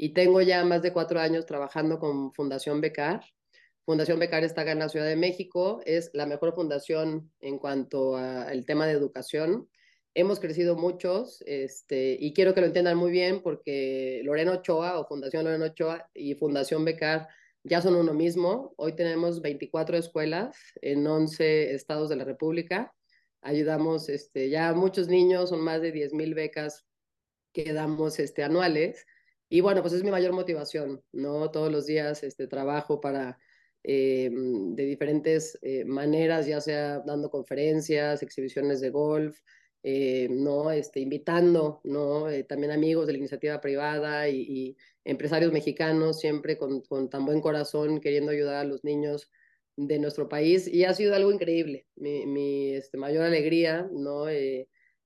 Y 0.02 0.14
tengo 0.14 0.42
ya 0.42 0.64
más 0.64 0.82
de 0.82 0.92
cuatro 0.92 1.20
años 1.20 1.46
trabajando 1.46 2.00
con 2.00 2.32
Fundación 2.32 2.80
Becar. 2.80 3.24
Fundación 3.84 4.18
Becar 4.18 4.42
está 4.42 4.62
acá 4.62 4.72
en 4.72 4.80
la 4.80 4.88
Ciudad 4.88 5.06
de 5.06 5.14
México, 5.14 5.80
es 5.86 6.10
la 6.12 6.26
mejor 6.26 6.56
fundación 6.56 7.30
en 7.38 7.56
cuanto 7.56 8.16
al 8.16 8.66
tema 8.66 8.84
de 8.88 8.94
educación. 8.94 9.68
Hemos 10.12 10.40
crecido 10.40 10.74
muchos 10.74 11.40
este, 11.46 12.16
y 12.18 12.32
quiero 12.32 12.52
que 12.52 12.62
lo 12.62 12.66
entiendan 12.66 12.96
muy 12.96 13.12
bien 13.12 13.42
porque 13.44 14.22
Lorena 14.24 14.54
Ochoa 14.54 14.98
o 14.98 15.06
Fundación 15.06 15.44
Lorena 15.44 15.66
Ochoa 15.66 16.10
y 16.14 16.34
Fundación 16.34 16.84
Becar 16.84 17.28
ya 17.62 17.80
son 17.80 17.94
uno 17.94 18.12
mismo. 18.12 18.74
Hoy 18.78 18.96
tenemos 18.96 19.40
24 19.40 19.96
escuelas 19.98 20.56
en 20.80 21.06
11 21.06 21.74
estados 21.74 22.08
de 22.08 22.16
la 22.16 22.24
República. 22.24 22.92
Ayudamos 23.40 24.08
este, 24.08 24.50
ya 24.50 24.70
a 24.70 24.74
muchos 24.74 25.06
niños, 25.06 25.50
son 25.50 25.60
más 25.60 25.80
de 25.80 25.92
10 25.92 26.12
mil 26.12 26.34
becas 26.34 26.86
que 27.52 27.72
damos 27.72 28.18
este, 28.18 28.42
anuales. 28.42 29.06
Y 29.52 29.60
bueno, 29.60 29.82
pues 29.82 29.92
es 29.92 30.02
mi 30.02 30.10
mayor 30.10 30.32
motivación, 30.32 31.04
¿no? 31.12 31.50
Todos 31.50 31.70
los 31.70 31.84
días 31.84 32.22
este, 32.22 32.46
trabajo 32.46 33.02
para, 33.02 33.38
eh, 33.84 34.30
de 34.32 34.86
diferentes 34.86 35.58
eh, 35.60 35.84
maneras, 35.84 36.46
ya 36.46 36.58
sea 36.62 37.00
dando 37.00 37.28
conferencias, 37.28 38.22
exhibiciones 38.22 38.80
de 38.80 38.88
golf, 38.88 39.38
eh, 39.82 40.26
¿no? 40.30 40.70
Este, 40.70 41.00
invitando, 41.00 41.82
¿no? 41.84 42.28
También 42.48 42.72
amigos 42.72 43.06
de 43.06 43.12
la 43.12 43.18
iniciativa 43.18 43.60
privada 43.60 44.26
y, 44.30 44.40
y 44.40 44.76
empresarios 45.04 45.52
mexicanos, 45.52 46.18
siempre 46.18 46.56
con, 46.56 46.80
con, 46.80 47.10
tan 47.10 47.26
buen 47.26 47.42
corazón, 47.42 48.00
queriendo 48.00 48.30
ayudar 48.30 48.54
a 48.56 48.64
los 48.64 48.84
niños 48.84 49.30
de 49.76 49.98
nuestro 49.98 50.30
país. 50.30 50.66
Y 50.66 50.84
ha 50.84 50.94
sido 50.94 51.14
algo 51.14 51.30
increíble. 51.30 51.86
Mi, 51.94 52.24
mi 52.24 52.70
este, 52.74 52.96
mayor 52.96 53.24
alegría, 53.24 53.86
¿no? 53.92 54.28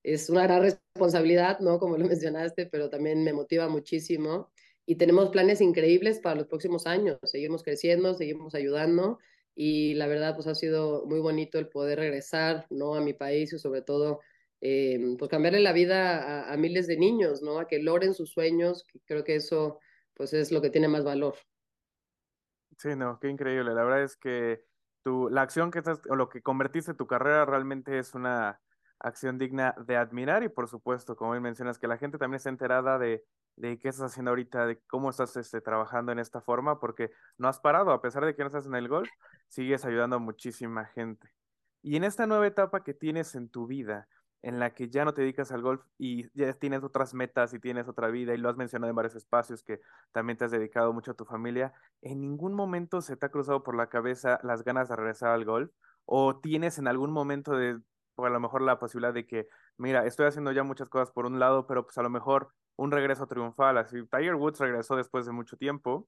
Es 0.06 0.30
una 0.30 0.44
gran 0.44 0.62
responsabilidad, 0.62 1.58
¿no? 1.58 1.80
Como 1.80 1.98
lo 1.98 2.06
mencionaste, 2.06 2.66
pero 2.66 2.88
también 2.88 3.24
me 3.24 3.32
motiva 3.32 3.68
muchísimo. 3.68 4.52
Y 4.86 4.94
tenemos 4.94 5.30
planes 5.30 5.60
increíbles 5.60 6.20
para 6.20 6.36
los 6.36 6.46
próximos 6.46 6.86
años. 6.86 7.18
Seguimos 7.24 7.64
creciendo, 7.64 8.14
seguimos 8.14 8.54
ayudando 8.54 9.18
y 9.56 9.94
la 9.94 10.06
verdad 10.06 10.36
pues 10.36 10.46
ha 10.46 10.54
sido 10.54 11.04
muy 11.06 11.18
bonito 11.18 11.58
el 11.58 11.68
poder 11.68 11.98
regresar, 11.98 12.66
¿no? 12.70 12.94
A 12.94 13.00
mi 13.00 13.14
país 13.14 13.52
y 13.52 13.58
sobre 13.58 13.82
todo 13.82 14.20
eh, 14.60 15.16
pues 15.18 15.28
cambiarle 15.28 15.58
la 15.58 15.72
vida 15.72 16.44
a, 16.44 16.52
a, 16.52 16.56
miles 16.56 16.86
de 16.86 16.98
niños, 16.98 17.42
¿no? 17.42 17.58
A 17.58 17.66
que 17.66 17.80
logren 17.80 18.14
sus 18.14 18.30
sueños, 18.30 18.84
que 18.84 19.00
creo 19.06 19.24
que 19.24 19.34
eso 19.34 19.80
pues 20.14 20.32
es 20.34 20.52
lo 20.52 20.62
que 20.62 20.70
tiene 20.70 20.86
más 20.86 21.02
valor. 21.02 21.34
Sí, 22.78 22.94
no, 22.94 23.18
qué 23.18 23.28
increíble. 23.28 23.74
La 23.74 23.82
verdad 23.82 24.04
es 24.04 24.16
que 24.16 24.62
tu, 25.02 25.28
la 25.30 25.42
acción 25.42 25.72
que 25.72 25.80
estás, 25.80 26.00
o 26.08 26.14
lo 26.14 26.28
que 26.28 26.42
convertiste 26.42 26.94
tu 26.94 27.08
carrera 27.08 27.44
realmente 27.44 27.98
es 27.98 28.14
una 28.14 28.60
acción 28.98 29.38
digna 29.38 29.74
de 29.86 29.96
admirar 29.96 30.42
y 30.42 30.48
por 30.48 30.68
supuesto, 30.68 31.16
como 31.16 31.32
bien 31.32 31.42
mencionas, 31.42 31.78
que 31.78 31.88
la 31.88 31.98
gente 31.98 32.18
también 32.18 32.36
está 32.36 32.48
enterada 32.48 32.98
de, 32.98 33.24
de 33.56 33.78
qué 33.78 33.88
estás 33.88 34.12
haciendo 34.12 34.30
ahorita, 34.30 34.66
de 34.66 34.78
cómo 34.86 35.10
estás 35.10 35.36
este, 35.36 35.60
trabajando 35.60 36.12
en 36.12 36.18
esta 36.18 36.40
forma, 36.40 36.78
porque 36.80 37.10
no 37.38 37.48
has 37.48 37.60
parado, 37.60 37.90
a 37.90 38.00
pesar 38.00 38.24
de 38.24 38.34
que 38.34 38.42
no 38.42 38.48
estás 38.48 38.66
en 38.66 38.74
el 38.74 38.88
golf, 38.88 39.08
sigues 39.48 39.84
ayudando 39.84 40.16
a 40.16 40.20
muchísima 40.20 40.86
gente. 40.86 41.30
Y 41.82 41.96
en 41.96 42.04
esta 42.04 42.26
nueva 42.26 42.46
etapa 42.46 42.82
que 42.82 42.94
tienes 42.94 43.34
en 43.34 43.48
tu 43.48 43.66
vida, 43.66 44.08
en 44.42 44.60
la 44.60 44.74
que 44.74 44.88
ya 44.88 45.04
no 45.04 45.14
te 45.14 45.22
dedicas 45.22 45.50
al 45.50 45.62
golf 45.62 45.82
y 45.98 46.28
ya 46.38 46.52
tienes 46.52 46.84
otras 46.84 47.14
metas 47.14 47.52
y 47.52 47.58
tienes 47.58 47.88
otra 47.88 48.08
vida 48.08 48.34
y 48.34 48.38
lo 48.38 48.48
has 48.48 48.56
mencionado 48.56 48.90
en 48.90 48.96
varios 48.96 49.16
espacios 49.16 49.62
que 49.62 49.80
también 50.12 50.36
te 50.36 50.44
has 50.44 50.50
dedicado 50.50 50.92
mucho 50.92 51.12
a 51.12 51.14
tu 51.14 51.24
familia, 51.24 51.72
¿en 52.02 52.20
ningún 52.20 52.54
momento 52.54 53.00
se 53.00 53.16
te 53.16 53.26
ha 53.26 53.30
cruzado 53.30 53.62
por 53.62 53.76
la 53.76 53.88
cabeza 53.88 54.38
las 54.42 54.62
ganas 54.62 54.88
de 54.88 54.96
regresar 54.96 55.30
al 55.30 55.44
golf? 55.44 55.72
¿O 56.04 56.38
tienes 56.38 56.78
en 56.78 56.86
algún 56.86 57.10
momento 57.10 57.52
de, 57.56 57.80
o 58.16 58.26
a 58.26 58.30
lo 58.30 58.40
mejor 58.40 58.62
la 58.62 58.78
posibilidad 58.78 59.14
de 59.14 59.26
que, 59.26 59.48
mira, 59.76 60.06
estoy 60.06 60.26
haciendo 60.26 60.52
ya 60.52 60.62
muchas 60.62 60.88
cosas 60.88 61.10
por 61.10 61.26
un 61.26 61.38
lado, 61.38 61.66
pero 61.66 61.84
pues 61.84 61.96
a 61.98 62.02
lo 62.02 62.10
mejor 62.10 62.48
un 62.76 62.90
regreso 62.90 63.26
triunfal, 63.26 63.78
así 63.78 64.04
Tiger 64.06 64.34
Woods 64.34 64.60
regresó 64.60 64.96
después 64.96 65.26
de 65.26 65.32
mucho 65.32 65.56
tiempo 65.56 66.06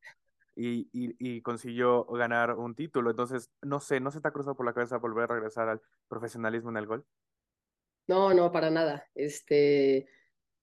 y, 0.54 0.88
y, 0.92 1.14
y, 1.18 1.40
consiguió 1.42 2.04
ganar 2.06 2.56
un 2.56 2.74
título. 2.74 3.10
Entonces, 3.10 3.50
no 3.62 3.80
sé, 3.80 4.00
¿no 4.00 4.10
se 4.10 4.20
te 4.20 4.28
ha 4.28 4.32
cruzado 4.32 4.56
por 4.56 4.66
la 4.66 4.74
cabeza 4.74 4.98
volver 4.98 5.24
a 5.24 5.34
regresar 5.34 5.68
al 5.68 5.80
profesionalismo 6.08 6.70
en 6.70 6.76
el 6.78 6.86
golf? 6.86 7.06
No, 8.08 8.34
no, 8.34 8.50
para 8.50 8.70
nada. 8.70 9.06
Este, 9.14 10.08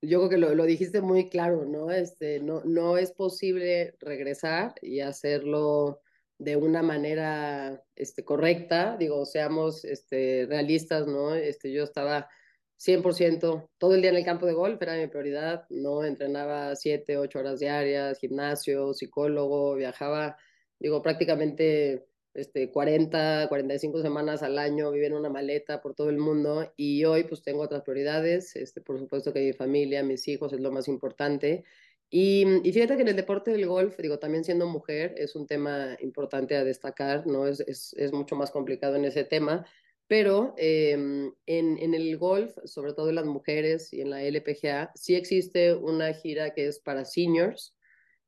yo 0.01 0.19
creo 0.19 0.29
que 0.29 0.37
lo, 0.37 0.53
lo, 0.53 0.65
dijiste 0.65 1.01
muy 1.01 1.29
claro, 1.29 1.65
¿no? 1.65 1.91
Este, 1.91 2.39
no, 2.41 2.61
no 2.65 2.97
es 2.97 3.13
posible 3.13 3.95
regresar 3.99 4.73
y 4.81 4.99
hacerlo 4.99 6.01
de 6.37 6.55
una 6.55 6.81
manera 6.81 7.83
este, 7.95 8.23
correcta. 8.25 8.97
Digo, 8.97 9.25
seamos 9.25 9.85
este, 9.85 10.45
realistas, 10.47 11.07
¿no? 11.07 11.33
Este, 11.33 11.71
yo 11.71 11.83
estaba 11.83 12.29
100% 12.77 13.69
todo 13.77 13.95
el 13.95 14.01
día 14.01 14.11
en 14.11 14.17
el 14.17 14.25
campo 14.25 14.45
de 14.45 14.53
golf, 14.53 14.81
era 14.81 14.97
mi 14.97 15.07
prioridad, 15.07 15.65
¿no? 15.69 16.03
Entrenaba 16.03 16.75
7, 16.75 17.17
8 17.17 17.39
horas 17.39 17.59
diarias, 17.59 18.19
gimnasio, 18.19 18.93
psicólogo, 18.93 19.75
viajaba, 19.75 20.37
digo, 20.79 21.01
prácticamente 21.01 22.05
este, 22.33 22.69
40, 22.69 23.47
45 23.47 24.01
semanas 24.01 24.43
al 24.43 24.59
año, 24.59 24.91
vivía 24.91 25.07
en 25.07 25.13
una 25.13 25.29
maleta 25.29 25.81
por 25.81 25.95
todo 25.95 26.09
el 26.09 26.17
mundo 26.17 26.73
y 26.75 27.05
hoy 27.05 27.23
pues 27.23 27.41
tengo 27.41 27.61
otras 27.61 27.83
prioridades, 27.83 28.57
este, 28.57 28.81
por 28.81 28.99
supuesto 28.99 29.31
que 29.31 29.39
mi 29.39 29.53
familia, 29.53 30.03
mis 30.03 30.27
hijos 30.27 30.51
es 30.51 30.59
lo 30.59 30.71
más 30.71 30.89
importante. 30.89 31.63
Y, 32.09 32.45
y, 32.67 32.71
fíjate 32.71 32.95
que 32.95 33.01
en 33.01 33.07
el 33.09 33.15
deporte 33.15 33.51
del 33.51 33.65
golf, 33.65 33.97
digo, 33.97 34.19
también 34.19 34.43
siendo 34.43 34.67
mujer, 34.67 35.15
es 35.17 35.35
un 35.35 35.47
tema 35.47 35.97
importante 35.99 36.55
a 36.55 36.63
destacar, 36.63 37.25
¿no? 37.27 37.47
Es, 37.47 37.59
es, 37.61 37.93
es 37.97 38.13
mucho 38.13 38.35
más 38.35 38.51
complicado 38.51 38.95
en 38.95 39.05
ese 39.05 39.23
tema, 39.23 39.65
pero 40.07 40.53
eh, 40.57 40.91
en, 40.93 41.33
en 41.45 41.93
el 41.93 42.17
golf, 42.17 42.55
sobre 42.65 42.93
todo 42.93 43.09
en 43.09 43.15
las 43.15 43.25
mujeres 43.25 43.91
y 43.91 44.01
en 44.01 44.11
la 44.11 44.23
LPGA, 44.23 44.91
sí 44.95 45.15
existe 45.15 45.73
una 45.73 46.13
gira 46.13 46.53
que 46.53 46.67
es 46.67 46.79
para 46.79 47.05
seniors, 47.05 47.75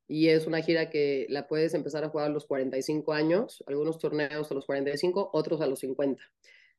y 0.08 0.28
es 0.28 0.46
una 0.46 0.62
gira 0.62 0.88
que 0.88 1.26
la 1.28 1.46
puedes 1.46 1.74
empezar 1.74 2.02
a 2.02 2.08
jugar 2.08 2.26
a 2.26 2.32
los 2.32 2.46
45 2.46 3.12
años, 3.12 3.62
algunos 3.66 3.98
torneos 3.98 4.50
a 4.50 4.54
los 4.54 4.64
45, 4.64 5.30
otros 5.34 5.60
a 5.60 5.66
los 5.66 5.80
50. 5.80 6.22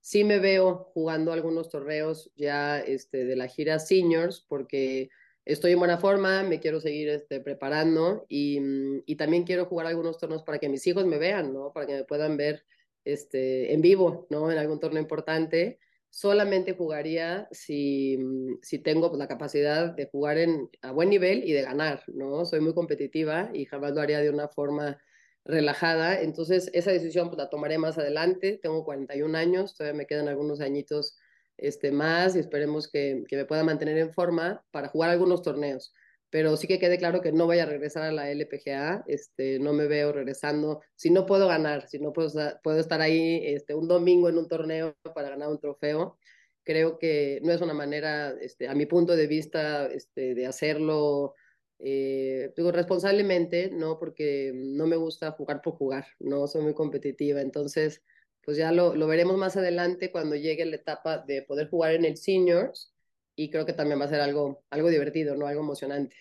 Sí 0.01 0.24
me 0.24 0.39
veo 0.39 0.89
jugando 0.94 1.32
algunos 1.32 1.70
torneos 1.70 2.32
ya 2.36 2.79
este, 2.79 3.25
de 3.25 3.36
la 3.36 3.48
gira 3.48 3.77
seniors 3.77 4.44
porque 4.50 5.10
estoy 5.51 5.72
en 5.74 5.79
buena 5.79 5.98
forma, 5.98 6.44
me 6.44 6.60
quiero 6.60 6.79
seguir 6.79 7.10
este, 7.10 7.39
preparando 7.39 8.25
y, 8.29 8.60
y, 9.06 9.15
también 9.15 9.44
quiero 9.44 9.65
jugar 9.65 9.88
algunos 9.88 10.18
torneos 10.18 10.44
para 10.44 10.60
que 10.60 10.70
mis 10.70 10.86
hijos 10.88 11.06
me 11.06 11.18
vean, 11.18 11.53
¿no? 11.53 11.72
Para 11.74 11.88
que 11.88 11.94
me 11.94 12.03
puedan 12.03 12.38
ver 12.38 12.65
este, 13.03 13.74
en 13.74 13.82
vivo, 13.82 14.27
¿no? 14.29 14.51
En 14.51 14.58
algún 14.58 14.79
torneo 14.79 15.01
importante 15.01 15.79
solamente 16.10 16.74
jugaría 16.74 17.48
si, 17.51 18.18
mm, 18.18 18.60
si 18.62 18.79
tengo 18.79 19.10
pues, 19.10 19.20
la 19.20 19.27
capacidad 19.27 19.94
de 19.94 20.08
jugar 20.08 20.38
en, 20.38 20.70
a 20.82 20.91
buen 20.91 21.10
nivel 21.10 21.44
y 21.44 21.53
de 21.53 21.62
ganar, 21.62 22.03
¿no? 22.08 22.46
Soy 22.46 22.60
muy 22.62 22.74
competitiva 22.74 23.50
y 23.53 23.65
jamás 23.65 23.94
lo 23.94 24.01
haría 24.01 24.20
de 24.20 24.29
una 24.29 24.48
forma 24.48 25.00
relajada. 25.46 26.22
Entonces, 26.22 26.70
esa 26.74 26.91
decisión 26.91 27.29
pues, 27.29 27.38
la 27.38 27.50
tomaré 27.50 27.77
más 27.77 27.98
adelante. 27.98 28.60
Tengo 28.62 28.84
41 28.84 29.36
años, 29.36 29.75
todavía 29.75 29.98
me 29.98 30.08
quedan 30.08 30.27
algunos 30.27 30.62
añitos 30.62 31.18
este, 31.62 31.92
más 31.92 32.36
y 32.36 32.39
esperemos 32.39 32.88
que, 32.88 33.24
que 33.28 33.38
me 33.38 33.46
pueda 33.46 33.63
mantener 33.63 33.98
en 33.98 34.13
forma 34.13 34.63
para 34.72 34.89
jugar 34.89 35.10
algunos 35.10 35.42
torneos. 35.42 35.94
Pero 36.32 36.58
sí 36.58 36.68
que 36.68 36.80
quede 36.80 37.00
claro 37.00 37.22
que 37.22 37.32
no 37.32 37.46
voy 37.48 37.60
a 37.60 37.66
regresar 37.66 38.04
a 38.04 38.12
la 38.12 38.30
LPGA, 38.30 39.04
este, 39.08 39.60
no 39.60 39.74
me 39.74 39.88
veo 39.88 40.12
regresando, 40.12 40.82
si 40.96 41.10
no 41.10 41.25
puedo 41.25 41.48
ganar, 41.48 41.88
si 41.88 42.00
no 42.00 42.13
puedo, 42.13 42.30
puedo 42.62 42.80
estar 42.80 43.01
ahí 43.01 43.42
este, 43.46 43.74
un 43.74 43.88
domingo 43.88 44.30
en 44.30 44.38
un 44.38 44.48
torneo 44.48 44.96
para 45.16 45.30
ganar 45.30 45.50
un 45.50 45.60
trofeo, 45.60 46.20
creo 46.63 47.00
que 47.00 47.39
no 47.42 47.51
es 47.51 47.62
una 47.62 47.74
manera, 47.74 48.36
este, 48.42 48.68
a 48.68 48.75
mi 48.75 48.86
punto 48.86 49.16
de 49.16 49.25
vista, 49.25 49.88
este, 49.88 50.36
de 50.36 50.46
hacerlo, 50.46 51.34
eh, 51.80 52.54
digo, 52.56 52.72
responsablemente, 52.72 53.72
¿no? 53.72 53.98
Porque 53.98 54.51
no 54.54 54.86
me 54.86 54.98
gusta 54.98 55.32
jugar 55.32 55.62
por 55.63 55.74
jugar, 55.74 56.06
no 56.20 56.46
soy 56.46 56.62
muy 56.62 56.75
competitiva, 56.75 57.42
entonces, 57.42 58.04
pues 58.50 58.58
ya 58.58 58.72
lo, 58.72 58.96
lo 58.96 59.06
veremos 59.06 59.38
más 59.38 59.58
adelante 59.58 60.12
cuando 60.12 60.36
llegue 60.36 60.65
la 60.65 60.77
etapa 60.77 61.20
de 61.20 61.44
poder 61.44 61.70
jugar 61.70 61.91
en 61.91 62.03
el 62.03 62.18
seniors, 62.18 62.91
y 63.36 63.51
creo 63.51 63.63
que 63.63 63.74
también 63.74 64.01
va 64.01 64.06
a 64.06 64.08
ser 64.08 64.22
algo, 64.22 64.63
algo 64.72 64.89
divertido, 64.89 65.36
¿no? 65.36 65.46
Algo 65.46 65.62
emocionante. 65.62 66.15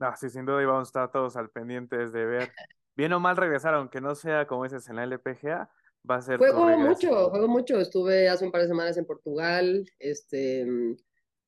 Ah, 0.00 0.16
sí, 0.16 0.30
sin 0.30 0.46
duda 0.46 0.62
íbamos 0.62 0.88
a 0.88 0.88
estar 0.88 1.12
todos 1.12 1.36
al 1.36 1.50
pendientes 1.50 2.14
de 2.14 2.24
ver. 2.24 2.50
Bien 2.96 3.12
o 3.12 3.20
mal 3.20 3.36
regresar, 3.36 3.74
aunque 3.74 4.00
no 4.00 4.14
sea 4.14 4.46
como 4.46 4.64
dices 4.64 4.88
en 4.88 4.96
la 4.96 5.04
LPGA, 5.04 5.70
va 6.10 6.16
a 6.16 6.22
ser. 6.22 6.38
Juego 6.38 6.66
mucho, 6.78 7.28
juego 7.28 7.46
mucho. 7.46 7.78
Estuve 7.78 8.30
hace 8.30 8.46
un 8.46 8.50
par 8.50 8.62
de 8.62 8.68
semanas 8.68 8.96
en 8.96 9.04
Portugal, 9.04 9.84
este, 9.98 10.66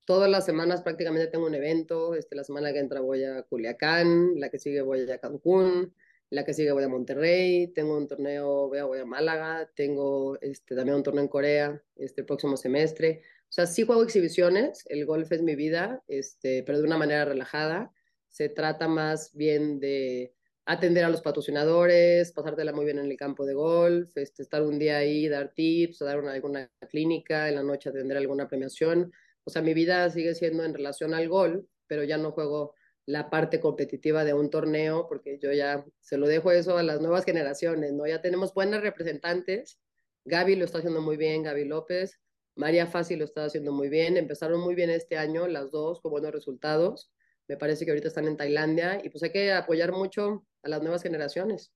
todas 0.04 0.28
las 0.28 0.44
semanas 0.44 0.82
prácticamente 0.82 1.28
tengo 1.28 1.46
un 1.46 1.54
evento. 1.54 2.14
Este, 2.14 2.36
la 2.36 2.44
semana 2.44 2.70
que 2.74 2.80
entra 2.80 3.00
voy 3.00 3.24
a 3.24 3.44
Culiacán, 3.44 4.38
la 4.38 4.50
que 4.50 4.58
sigue 4.58 4.82
voy 4.82 5.10
a 5.10 5.16
Cancún, 5.16 5.94
la 6.30 6.44
que 6.44 6.54
sigue 6.54 6.72
voy 6.72 6.84
a 6.84 6.88
Monterrey, 6.88 7.68
tengo 7.74 7.96
un 7.96 8.06
torneo, 8.06 8.68
voy 8.68 8.98
a, 8.98 9.04
Málaga, 9.04 9.68
tengo 9.74 10.38
este, 10.40 10.76
también 10.76 10.96
un 10.96 11.02
torneo 11.02 11.24
en 11.24 11.28
Corea 11.28 11.82
este 11.96 12.22
próximo 12.22 12.56
semestre. 12.56 13.22
O 13.42 13.52
sea, 13.52 13.66
sí 13.66 13.84
juego 13.84 14.04
exhibiciones, 14.04 14.84
el 14.88 15.04
golf 15.06 15.32
es 15.32 15.42
mi 15.42 15.56
vida, 15.56 16.02
este, 16.06 16.62
pero 16.62 16.78
de 16.78 16.84
una 16.84 16.98
manera 16.98 17.24
relajada. 17.24 17.92
Se 18.28 18.48
trata 18.48 18.86
más 18.86 19.34
bien 19.34 19.80
de 19.80 20.32
atender 20.66 21.04
a 21.04 21.08
los 21.08 21.20
patrocinadores, 21.20 22.30
pasártela 22.30 22.72
muy 22.72 22.84
bien 22.84 23.00
en 23.00 23.06
el 23.06 23.16
campo 23.16 23.44
de 23.44 23.54
golf, 23.54 24.16
este, 24.16 24.44
estar 24.44 24.62
un 24.62 24.78
día 24.78 24.98
ahí, 24.98 25.26
dar 25.26 25.52
tips, 25.52 25.98
dar 25.98 26.20
una, 26.20 26.32
alguna 26.32 26.70
clínica, 26.88 27.48
en 27.48 27.56
la 27.56 27.64
noche 27.64 27.88
atender 27.88 28.16
alguna 28.16 28.46
premiación. 28.46 29.12
O 29.42 29.50
sea, 29.50 29.62
mi 29.62 29.74
vida 29.74 30.08
sigue 30.10 30.32
siendo 30.36 30.64
en 30.64 30.74
relación 30.74 31.12
al 31.12 31.28
golf, 31.28 31.66
pero 31.88 32.04
ya 32.04 32.18
no 32.18 32.30
juego 32.30 32.74
la 33.10 33.28
parte 33.28 33.58
competitiva 33.58 34.24
de 34.24 34.34
un 34.34 34.50
torneo, 34.50 35.06
porque 35.08 35.38
yo 35.40 35.52
ya 35.52 35.84
se 36.00 36.16
lo 36.16 36.28
dejo 36.28 36.52
eso 36.52 36.78
a 36.78 36.82
las 36.84 37.00
nuevas 37.00 37.24
generaciones, 37.24 37.92
¿no? 37.92 38.06
Ya 38.06 38.22
tenemos 38.22 38.54
buenas 38.54 38.82
representantes. 38.82 39.80
Gaby 40.24 40.54
lo 40.54 40.64
está 40.64 40.78
haciendo 40.78 41.00
muy 41.00 41.16
bien, 41.16 41.42
Gaby 41.42 41.64
López. 41.64 42.20
María 42.54 42.86
Fácil 42.86 43.18
lo 43.18 43.24
está 43.24 43.46
haciendo 43.46 43.72
muy 43.72 43.88
bien, 43.88 44.16
empezaron 44.16 44.60
muy 44.60 44.76
bien 44.76 44.90
este 44.90 45.18
año 45.18 45.48
las 45.48 45.72
dos 45.72 46.00
con 46.00 46.12
buenos 46.12 46.30
resultados. 46.30 47.12
Me 47.48 47.56
parece 47.56 47.84
que 47.84 47.90
ahorita 47.90 48.08
están 48.08 48.26
en 48.26 48.36
Tailandia 48.36 49.00
y 49.04 49.08
pues 49.08 49.24
hay 49.24 49.32
que 49.32 49.52
apoyar 49.52 49.90
mucho 49.90 50.46
a 50.62 50.68
las 50.68 50.80
nuevas 50.80 51.02
generaciones. 51.02 51.72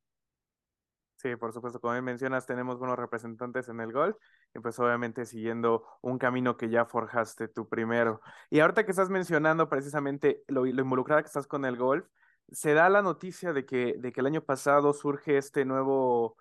Sí, 1.17 1.35
por 1.37 1.53
supuesto, 1.53 1.81
como 1.81 2.01
mencionas, 2.01 2.47
tenemos 2.47 2.79
buenos 2.79 2.99
representantes 2.99 3.69
en 3.69 3.81
el 3.81 3.93
golf 3.93 4.17
pues 4.61 4.79
obviamente 4.79 5.25
siguiendo 5.27 5.85
un 6.01 6.19
camino 6.19 6.57
que 6.57 6.69
ya 6.69 6.85
forjaste 6.87 7.49
tú 7.49 7.69
primero. 7.69 8.21
Y 8.51 8.61
ahorita 8.61 8.85
que 8.85 8.91
estás 8.93 9.11
mencionando 9.11 9.69
precisamente 9.69 10.43
lo, 10.49 10.65
lo 10.65 10.83
involucrada 10.83 11.23
que 11.23 11.29
estás 11.29 11.47
con 11.47 11.65
el 11.65 11.77
golf, 11.77 12.07
se 12.51 12.75
da 12.75 12.89
la 12.89 13.03
noticia 13.03 13.53
de 13.53 13.65
que, 13.67 13.95
de 13.99 14.13
que 14.13 14.21
el 14.21 14.27
año 14.27 14.43
pasado 14.43 14.93
surge 14.93 15.39
este 15.39 15.65
nuevo, 15.65 16.37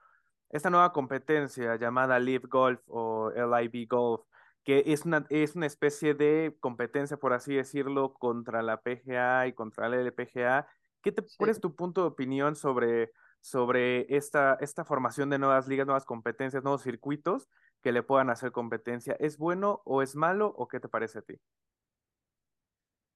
esta 0.50 0.70
nueva 0.70 0.92
competencia 0.94 1.76
llamada 1.76 2.20
Live 2.20 2.48
Golf 2.50 2.82
o 2.88 3.32
LIV 3.32 3.88
Golf, 3.90 4.22
que 4.64 4.84
es 4.88 5.06
una, 5.06 5.26
es 5.30 5.56
una 5.56 5.66
especie 5.66 6.14
de 6.14 6.56
competencia, 6.60 7.18
por 7.18 7.34
así 7.34 7.56
decirlo, 7.56 8.14
contra 8.14 8.62
la 8.62 8.82
PGA 8.82 9.48
y 9.48 9.54
contra 9.54 9.90
la 9.90 9.98
LPGA. 9.98 10.68
¿Qué 11.02 11.12
te, 11.12 11.24
¿Cuál 11.38 11.50
es 11.50 11.60
tu 11.60 11.76
punto 11.76 12.02
de 12.02 12.08
opinión 12.08 12.56
sobre, 12.56 13.12
sobre 13.44 14.06
esta, 14.16 14.58
esta 14.62 14.86
formación 14.86 15.30
de 15.30 15.38
nuevas 15.38 15.68
ligas, 15.68 15.86
nuevas 15.86 16.06
competencias, 16.06 16.64
nuevos 16.64 16.82
circuitos 16.82 17.50
que 17.82 17.92
le 17.92 18.02
puedan 18.02 18.30
hacer 18.30 18.54
competencia. 18.54 19.18
¿Es 19.20 19.38
bueno 19.38 19.82
o 19.84 20.02
es 20.02 20.16
malo 20.16 20.48
o 20.56 20.70
qué 20.70 20.80
te 20.80 20.88
parece 20.88 21.20
a 21.20 21.24
ti? 21.24 21.36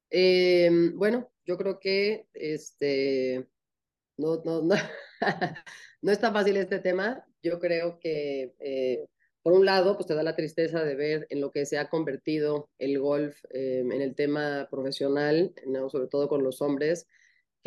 Eh, 0.09 0.69
bueno, 0.95 1.31
yo 1.45 1.57
creo 1.57 1.79
que 1.79 2.27
este, 2.33 3.47
no, 4.17 4.41
no, 4.43 4.61
no, 4.61 4.75
no 6.01 6.11
está 6.11 6.33
fácil 6.33 6.57
este 6.57 6.79
tema. 6.79 7.25
Yo 7.41 7.61
creo 7.61 7.97
que, 7.97 8.53
eh, 8.59 9.07
por 9.41 9.53
un 9.53 9.65
lado, 9.65 9.95
pues 9.95 10.07
te 10.07 10.13
da 10.13 10.23
la 10.23 10.35
tristeza 10.35 10.83
de 10.83 10.95
ver 10.95 11.27
en 11.29 11.39
lo 11.39 11.53
que 11.53 11.65
se 11.65 11.77
ha 11.77 11.89
convertido 11.89 12.69
el 12.79 12.99
golf 12.99 13.45
eh, 13.51 13.79
en 13.79 14.01
el 14.01 14.13
tema 14.13 14.67
profesional, 14.69 15.53
¿no? 15.65 15.89
sobre 15.89 16.07
todo 16.07 16.27
con 16.27 16.43
los 16.43 16.61
hombres, 16.61 17.07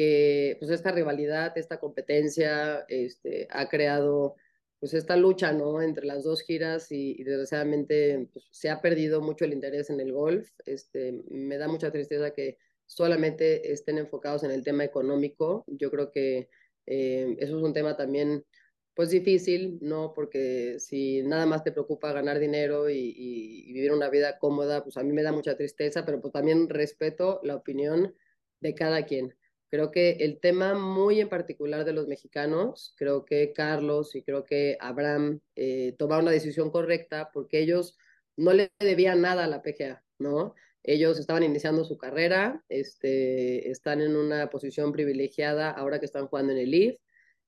que 0.01 0.57
pues 0.59 0.71
esta 0.71 0.93
rivalidad, 0.93 1.53
esta 1.59 1.79
competencia 1.79 2.87
este, 2.89 3.47
ha 3.51 3.69
creado 3.69 4.35
pues 4.79 4.95
esta 4.95 5.15
lucha, 5.15 5.53
¿no? 5.53 5.83
Entre 5.83 6.07
las 6.07 6.25
dos 6.25 6.41
giras 6.41 6.91
y, 6.91 7.23
desgraciadamente 7.23 8.27
pues, 8.33 8.47
se 8.51 8.71
ha 8.71 8.81
perdido 8.81 9.21
mucho 9.21 9.45
el 9.45 9.53
interés 9.53 9.91
en 9.91 10.01
el 10.01 10.11
golf. 10.11 10.49
Este, 10.65 11.23
me 11.29 11.59
da 11.59 11.69
mucha 11.69 11.93
tristeza 11.93 12.31
que 12.31 12.57
solamente 12.87 13.71
estén 13.71 13.99
enfocados 13.99 14.43
en 14.43 14.53
el 14.53 14.65
tema 14.65 14.85
económico. 14.85 15.65
Yo 15.67 15.91
creo 15.91 16.11
que 16.11 16.49
eh, 16.87 17.37
eso 17.39 17.59
es 17.59 17.63
un 17.63 17.75
tema 17.75 17.95
también 17.95 18.47
pues 18.95 19.11
difícil, 19.11 19.81
¿no? 19.83 20.15
Porque 20.15 20.77
si 20.79 21.21
nada 21.25 21.45
más 21.45 21.63
te 21.63 21.73
preocupa 21.73 22.11
ganar 22.15 22.39
dinero 22.39 22.89
y, 22.89 23.13
y, 23.15 23.71
vivir 23.75 23.93
una 23.93 24.09
vida 24.09 24.39
cómoda, 24.39 24.83
pues 24.83 24.97
a 24.97 25.03
mí 25.03 25.13
me 25.13 25.23
da 25.23 25.33
mucha 25.33 25.59
tristeza, 25.59 26.07
pero 26.07 26.23
pues 26.23 26.33
también 26.33 26.71
respeto 26.71 27.41
la 27.43 27.57
opinión 27.57 28.15
de 28.61 28.75
cada 28.75 29.05
quien. 29.05 29.35
Creo 29.71 29.93
que 29.93 30.11
el 30.21 30.41
tema 30.41 30.75
muy 30.75 31.21
en 31.21 31.29
particular 31.29 31.85
de 31.85 31.93
los 31.93 32.09
mexicanos, 32.09 32.93
creo 32.97 33.25
que 33.25 33.53
Carlos 33.53 34.17
y 34.17 34.23
creo 34.23 34.45
que 34.45 34.77
Abraham 34.81 35.41
eh, 35.55 35.95
tomaron 35.97 36.25
la 36.25 36.33
decisión 36.33 36.71
correcta 36.71 37.31
porque 37.33 37.61
ellos 37.61 37.97
no 38.37 38.53
le 38.53 38.73
debían 38.81 39.21
nada 39.21 39.45
a 39.45 39.47
la 39.47 39.63
PGA, 39.63 40.03
¿no? 40.19 40.55
Ellos 40.83 41.21
estaban 41.21 41.45
iniciando 41.45 41.85
su 41.85 41.99
carrera, 41.99 42.65
este, 42.69 43.71
están 43.71 44.01
en 44.01 44.17
una 44.17 44.51
posición 44.51 44.93
privilegiada 44.93 45.71
ahora 45.71 46.01
que 46.01 46.07
están 46.07 46.27
jugando 46.27 46.53
en 46.53 46.59
el 46.59 46.71
LIV. 46.71 46.99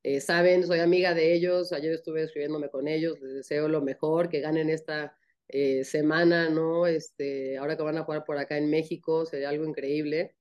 Eh, 0.05 0.21
saben, 0.21 0.67
soy 0.67 0.81
amiga 0.81 1.15
de 1.15 1.33
ellos, 1.35 1.73
ayer 1.73 1.93
estuve 1.93 2.23
escribiéndome 2.23 2.69
con 2.71 2.89
ellos, 2.89 3.21
les 3.21 3.35
deseo 3.35 3.69
lo 3.69 3.81
mejor, 3.83 4.29
que 4.29 4.41
ganen 4.41 4.69
esta 4.71 5.17
eh, 5.49 5.85
semana, 5.85 6.51
¿no? 6.51 6.87
Este, 6.87 7.59
ahora 7.59 7.77
que 7.77 7.83
van 7.83 7.99
a 7.99 8.05
jugar 8.05 8.25
por 8.25 8.39
acá 8.39 8.59
en 8.59 8.71
México, 8.71 9.27
sería 9.27 9.49
algo 9.49 9.65
increíble. 9.65 10.37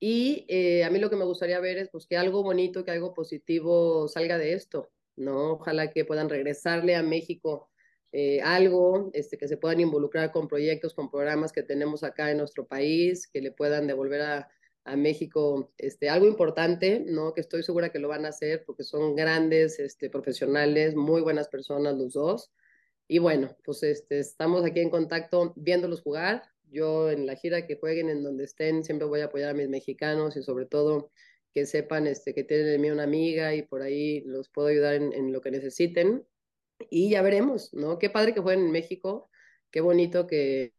Y 0.00 0.46
eh, 0.48 0.84
a 0.84 0.90
mí 0.90 0.98
lo 0.98 1.10
que 1.10 1.16
me 1.16 1.24
gustaría 1.24 1.58
ver 1.60 1.78
es 1.78 1.88
pues, 1.90 2.06
que 2.06 2.16
algo 2.16 2.42
bonito, 2.42 2.84
que 2.84 2.90
algo 2.92 3.14
positivo 3.14 4.08
salga 4.08 4.38
de 4.38 4.52
esto, 4.52 4.90
¿no? 5.16 5.54
Ojalá 5.54 5.90
que 5.90 6.04
puedan 6.04 6.28
regresarle 6.28 6.94
a 6.94 7.02
México 7.02 7.70
eh, 8.12 8.40
algo, 8.42 9.10
este, 9.12 9.36
que 9.38 9.48
se 9.48 9.56
puedan 9.56 9.80
involucrar 9.80 10.32
con 10.32 10.48
proyectos, 10.48 10.94
con 10.94 11.10
programas 11.10 11.52
que 11.52 11.62
tenemos 11.62 12.04
acá 12.04 12.30
en 12.30 12.38
nuestro 12.38 12.66
país, 12.66 13.28
que 13.28 13.42
le 13.42 13.50
puedan 13.50 13.86
devolver 13.86 14.20
a, 14.22 14.48
a 14.84 14.96
México 14.96 15.72
este, 15.78 16.08
algo 16.08 16.26
importante, 16.26 17.04
¿no? 17.06 17.34
Que 17.34 17.40
estoy 17.42 17.62
segura 17.62 17.90
que 17.90 17.98
lo 17.98 18.08
van 18.08 18.24
a 18.24 18.30
hacer 18.30 18.64
porque 18.64 18.84
son 18.84 19.14
grandes 19.16 19.78
este, 19.78 20.10
profesionales, 20.10 20.94
muy 20.94 21.20
buenas 21.20 21.48
personas 21.48 21.96
los 21.96 22.14
dos. 22.14 22.50
Y 23.06 23.18
bueno, 23.18 23.56
pues 23.64 23.82
este, 23.82 24.18
estamos 24.20 24.64
aquí 24.64 24.80
en 24.80 24.90
contacto 24.90 25.52
viéndolos 25.56 26.02
jugar, 26.02 26.42
yo 26.70 27.10
en 27.10 27.26
la 27.26 27.36
gira 27.36 27.66
que 27.66 27.76
jueguen, 27.76 28.08
en 28.10 28.22
donde 28.22 28.44
estén, 28.44 28.84
siempre 28.84 29.06
voy 29.06 29.20
a 29.20 29.26
apoyar 29.26 29.50
a 29.50 29.54
mis 29.54 29.68
mexicanos 29.68 30.36
y 30.36 30.42
sobre 30.42 30.66
todo 30.66 31.10
que 31.54 31.66
sepan 31.66 32.06
este, 32.06 32.34
que 32.34 32.44
tienen 32.44 32.68
en 32.68 32.80
mí 32.80 32.90
una 32.90 33.04
amiga 33.04 33.54
y 33.54 33.62
por 33.62 33.82
ahí 33.82 34.22
los 34.22 34.48
puedo 34.48 34.68
ayudar 34.68 34.94
en, 34.94 35.32
lo 35.32 35.40
que 35.40 35.50
necesiten. 35.50 36.26
Y 36.90 37.10
ya 37.10 37.22
veremos, 37.22 37.72
¿no? 37.74 37.98
Qué 37.98 38.10
padre 38.10 38.34
que 38.34 38.40
jueguen 38.40 38.66
en 38.66 38.72
México, 38.72 39.30
qué 39.70 39.80
bonito 39.80 40.26
que, 40.26 40.72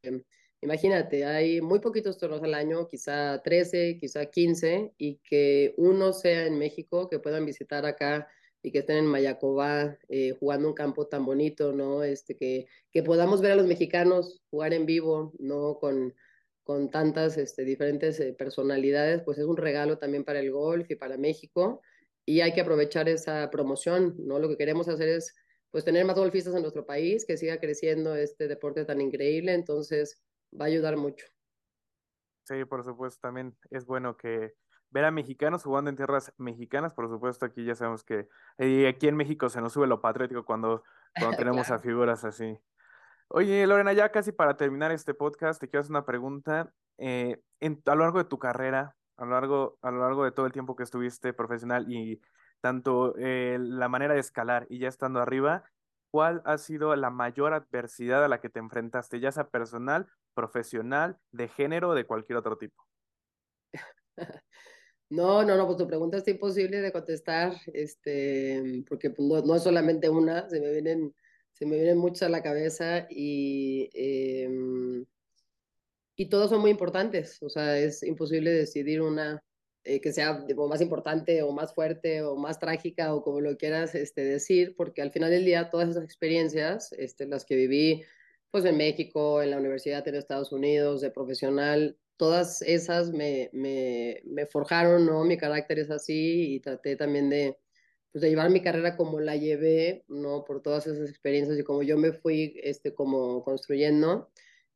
imagínate, 0.62 1.26
hay 1.26 1.62
muy 1.62 1.80
poquitos 1.80 2.18
torneos 2.18 2.44
al 2.44 2.54
año, 2.54 2.88
quizá 2.88 3.42
13, 3.44 3.98
quizá 4.00 4.28
15, 4.28 4.94
y 4.98 5.18
que 5.18 5.74
uno 5.78 6.14
sea 6.14 6.46
en 6.46 6.58
México, 6.58 7.10
que 7.10 7.20
puedan 7.20 7.46
visitar 7.46 7.86
acá 7.86 8.30
y 8.62 8.72
que 8.72 8.80
estén 8.80 8.98
en 8.98 9.06
Mayacobá 9.06 9.98
eh, 10.10 10.36
jugando 10.40 10.68
un 10.68 10.74
campo 10.74 11.08
tan 11.08 11.26
bonito, 11.26 11.74
¿no? 11.74 12.04
Este, 12.04 12.36
que, 12.36 12.68
que 12.92 13.04
podamos 13.04 13.42
ver 13.42 13.52
a 13.52 13.56
los 13.56 13.68
mexicanos 13.68 14.42
jugar 14.50 14.74
en 14.74 14.86
vivo, 14.86 15.34
¿no? 15.40 15.80
Con, 15.80 16.14
con 16.64 16.90
tantas 16.90 17.38
este, 17.38 17.64
diferentes 17.64 18.20
eh, 18.20 18.34
personalidades, 18.34 19.22
pues 19.24 19.38
es 19.38 19.46
un 19.46 19.58
regalo 19.58 19.98
también 19.98 20.24
para 20.24 20.40
el 20.40 20.52
golf 20.52 20.90
y 20.92 20.96
para 20.96 21.18
México 21.18 21.82
y 22.30 22.42
hay 22.42 22.54
que 22.54 22.62
aprovechar 22.62 23.10
esa 23.10 23.50
promoción, 23.50 24.16
¿no? 24.20 24.38
Lo 24.38 24.50
que 24.50 24.58
queremos 24.58 24.88
hacer 24.88 25.10
es 25.10 25.36
pues 25.72 25.84
tener 25.84 26.06
más 26.06 26.16
golfistas 26.16 26.54
en 26.54 26.62
nuestro 26.62 26.86
país, 26.86 27.26
que 27.26 27.38
siga 27.38 27.60
creciendo 27.60 28.16
este 28.16 28.48
deporte 28.48 28.86
tan 28.86 29.02
increíble, 29.02 29.54
entonces 29.54 30.24
va 30.54 30.66
a 30.66 30.68
ayudar 30.68 30.96
mucho. 30.96 31.26
Sí, 32.44 32.66
por 32.66 32.84
supuesto, 32.84 33.20
también 33.22 33.58
es 33.72 33.86
bueno 33.88 34.16
que 34.16 34.54
ver 34.92 35.06
a 35.06 35.12
mexicanos 35.12 35.64
jugando 35.64 35.90
en 35.90 35.96
tierras 35.96 36.34
mexicanas, 36.38 36.94
por 36.94 37.10
supuesto, 37.10 37.46
aquí 37.46 37.64
ya 37.64 37.76
sabemos 37.76 38.04
que 38.04 38.28
eh, 38.58 38.88
aquí 38.88 39.08
en 39.08 39.16
México 39.16 39.50
se 39.50 39.62
nos 39.62 39.74
sube 39.74 39.88
lo 39.88 40.02
patriótico 40.02 40.46
cuando, 40.46 40.84
cuando 41.18 41.38
tenemos 41.38 41.68
claro. 41.68 41.80
a 41.80 41.84
figuras 41.84 42.24
así. 42.26 42.60
Oye, 43.28 43.68
Lorena, 43.68 43.94
ya 43.94 44.12
casi 44.12 44.32
para 44.32 44.58
terminar 44.58 44.92
este 44.92 45.14
podcast, 45.14 45.62
te 45.62 45.70
quiero 45.70 45.82
hacer 45.82 45.92
una 45.92 46.06
pregunta. 46.06 46.74
Eh, 46.98 47.40
en, 47.60 47.82
a 47.86 47.96
lo 47.96 48.02
largo 48.02 48.18
de 48.18 48.26
tu 48.26 48.40
carrera, 48.40 48.96
a 49.18 49.26
lo 49.26 49.32
largo, 49.32 49.78
a 49.82 49.92
lo 49.92 50.00
largo 50.00 50.24
de 50.24 50.32
todo 50.32 50.48
el 50.48 50.52
tiempo 50.52 50.76
que 50.76 50.84
estuviste 50.84 51.34
profesional 51.34 51.86
y 51.92 52.22
tanto 52.62 53.14
eh, 53.18 53.58
la 53.60 53.88
manera 53.88 54.14
de 54.14 54.20
escalar 54.20 54.66
y 54.70 54.80
ya 54.80 54.88
estando 54.88 55.22
arriba, 55.22 55.64
¿cuál 56.12 56.42
ha 56.46 56.58
sido 56.58 56.96
la 56.96 57.10
mayor 57.10 57.54
adversidad 57.54 58.24
a 58.24 58.28
la 58.28 58.42
que 58.42 58.50
te 58.50 58.60
enfrentaste, 58.60 59.20
ya 59.20 59.32
sea 59.32 59.50
personal, 59.50 60.08
profesional, 60.34 61.20
de 61.32 61.48
género 61.50 61.90
o 61.90 61.96
de 61.96 62.06
cualquier 62.06 62.38
otro 62.38 62.58
tipo? 62.58 62.84
No, 65.10 65.44
no, 65.44 65.58
no, 65.58 65.66
pues 65.66 65.78
tu 65.78 65.88
pregunta 65.88 66.18
está 66.18 66.32
imposible 66.32 66.82
de 66.82 66.92
contestar, 66.92 67.56
este, 67.74 68.84
porque 68.88 69.10
pues, 69.10 69.44
no, 69.44 69.56
es 69.56 69.64
solamente 69.64 70.08
una, 70.08 70.48
se 70.50 70.60
me 70.62 70.72
vienen, 70.72 71.16
se 71.54 71.66
me 71.66 71.76
vienen 71.78 71.98
muchas 71.98 72.24
a 72.24 72.30
la 72.30 72.44
cabeza 72.44 73.08
y, 73.10 73.90
eh, 73.94 74.48
y 76.16 76.30
todos 76.30 76.52
son 76.52 76.62
muy 76.62 76.70
importantes, 76.70 77.42
o 77.42 77.50
sea, 77.50 77.80
es 77.80 78.04
imposible 78.04 78.52
decidir 78.52 79.02
una 79.02 79.42
eh, 79.86 80.02
que 80.02 80.12
sea 80.12 80.46
más 80.68 80.82
importante 80.82 81.42
o 81.42 81.52
más 81.54 81.74
fuerte 81.74 82.22
o 82.22 82.36
más 82.36 82.60
trágica 82.60 83.16
o 83.16 83.24
como 83.24 83.42
lo 83.42 83.58
quieras 83.58 83.96
este, 83.96 84.22
decir, 84.24 84.76
porque 84.76 85.02
al 85.02 85.12
final 85.12 85.32
del 85.32 85.46
día 85.46 85.70
todas 85.72 85.90
esas 85.90 86.04
experiencias, 86.04 86.92
este, 86.94 87.26
las 87.26 87.46
que 87.46 87.56
viví 87.56 88.04
pues 88.52 88.66
en 88.66 88.78
México, 88.78 89.42
en 89.42 89.52
la 89.52 89.58
universidad 89.58 90.08
en 90.08 90.16
Estados 90.16 90.52
Unidos, 90.52 91.02
de 91.02 91.12
profesional, 91.12 91.98
todas 92.20 92.62
esas 92.64 93.12
me, 93.14 93.50
me, 93.54 94.46
forjaron, 94.48 95.06
¿no? 95.06 95.24
Mi 95.24 95.38
carácter 95.38 95.80
es 95.80 95.90
así 95.90 96.56
y 96.56 96.60
traté 96.60 96.98
también 96.98 97.30
de, 97.30 97.58
pues, 98.12 98.22
de 98.22 98.30
llevar 98.30 98.50
mi 98.50 98.62
carrera 98.62 98.98
como 98.98 99.22
la 99.22 99.38
llevé, 99.38 100.04
¿no? 100.10 100.44
Por 100.44 100.62
todas 100.62 100.86
esas 100.86 101.10
experiencias 101.10 101.58
y 101.58 101.64
como 101.64 101.82
yo 101.82 101.98
me 101.98 102.12
fui, 102.12 102.60
este, 102.62 102.94
como 102.94 103.42
construyendo. 103.46 104.30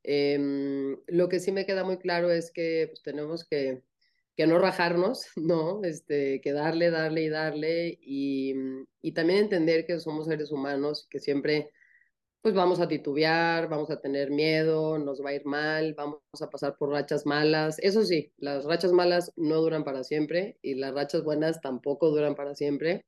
Eh, 0.03 0.95
lo 1.07 1.27
que 1.27 1.41
sí 1.41 1.51
me 1.51 1.65
queda 1.65 1.83
muy 1.83 1.97
claro 1.97 2.31
es 2.31 2.49
que 2.49 2.87
pues, 2.89 3.03
tenemos 3.03 3.45
que, 3.45 3.83
que 4.37 4.47
no 4.47 4.57
rajarnos, 4.57 5.25
¿no? 5.35 5.83
Este, 5.83 6.39
que 6.39 6.53
darle, 6.53 6.91
darle 6.91 7.23
y 7.23 7.29
darle 7.29 7.99
y, 8.01 8.55
y 9.01 9.11
también 9.11 9.39
entender 9.39 9.85
que 9.85 9.99
somos 9.99 10.27
seres 10.27 10.49
humanos 10.49 11.03
y 11.05 11.09
que 11.09 11.19
siempre 11.19 11.71
pues 12.43 12.55
vamos 12.55 12.81
a 12.81 12.89
titubear, 12.89 13.69
vamos 13.69 13.89
a 13.89 14.01
tener 14.01 14.29
miedo, 14.29 14.97
nos 14.99 15.23
va 15.23 15.29
a 15.29 15.33
ir 15.33 15.45
mal, 15.45 15.93
vamos 15.93 16.19
a 16.41 16.49
pasar 16.49 16.75
por 16.77 16.89
rachas 16.89 17.25
malas. 17.25 17.79
Eso 17.79 18.03
sí, 18.03 18.33
las 18.37 18.65
rachas 18.65 18.91
malas 18.91 19.31
no 19.37 19.61
duran 19.61 19.85
para 19.85 20.03
siempre 20.03 20.57
y 20.61 20.75
las 20.75 20.93
rachas 20.93 21.23
buenas 21.23 21.61
tampoco 21.61 22.09
duran 22.09 22.35
para 22.35 22.53
siempre. 22.53 23.05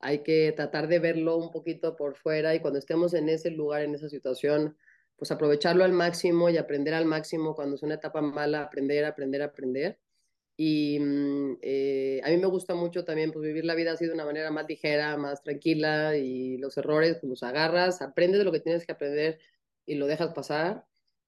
Hay 0.00 0.22
que 0.22 0.52
tratar 0.52 0.88
de 0.88 0.98
verlo 0.98 1.38
un 1.38 1.50
poquito 1.50 1.96
por 1.96 2.16
fuera 2.16 2.54
y 2.54 2.60
cuando 2.60 2.78
estemos 2.78 3.14
en 3.14 3.30
ese 3.30 3.50
lugar, 3.50 3.82
en 3.82 3.94
esa 3.94 4.10
situación, 4.10 4.76
pues 5.16 5.30
aprovecharlo 5.30 5.84
al 5.84 5.92
máximo 5.92 6.50
y 6.50 6.58
aprender 6.58 6.92
al 6.92 7.06
máximo 7.06 7.54
cuando 7.54 7.76
es 7.76 7.82
una 7.82 7.94
etapa 7.94 8.20
mala, 8.20 8.64
aprender, 8.64 9.06
aprender, 9.06 9.40
aprender 9.40 9.98
y 10.56 10.98
mm, 11.00 11.58
eh, 11.62 12.20
a 12.24 12.30
mí 12.30 12.36
me 12.36 12.46
gusta 12.46 12.74
mucho 12.74 13.04
también 13.04 13.32
pues, 13.32 13.44
vivir 13.44 13.64
la 13.64 13.74
vida 13.74 13.92
así 13.92 14.06
de 14.06 14.12
una 14.14 14.24
manera 14.24 14.50
más 14.50 14.66
ligera, 14.68 15.16
más 15.16 15.42
tranquila 15.42 16.16
y 16.16 16.58
los 16.58 16.76
errores 16.76 17.18
pues, 17.20 17.28
los 17.30 17.42
agarras, 17.42 18.02
aprendes 18.02 18.38
de 18.38 18.44
lo 18.44 18.52
que 18.52 18.60
tienes 18.60 18.86
que 18.86 18.92
aprender 18.92 19.40
y 19.86 19.96
lo 19.96 20.06
dejas 20.06 20.32
pasar. 20.32 20.86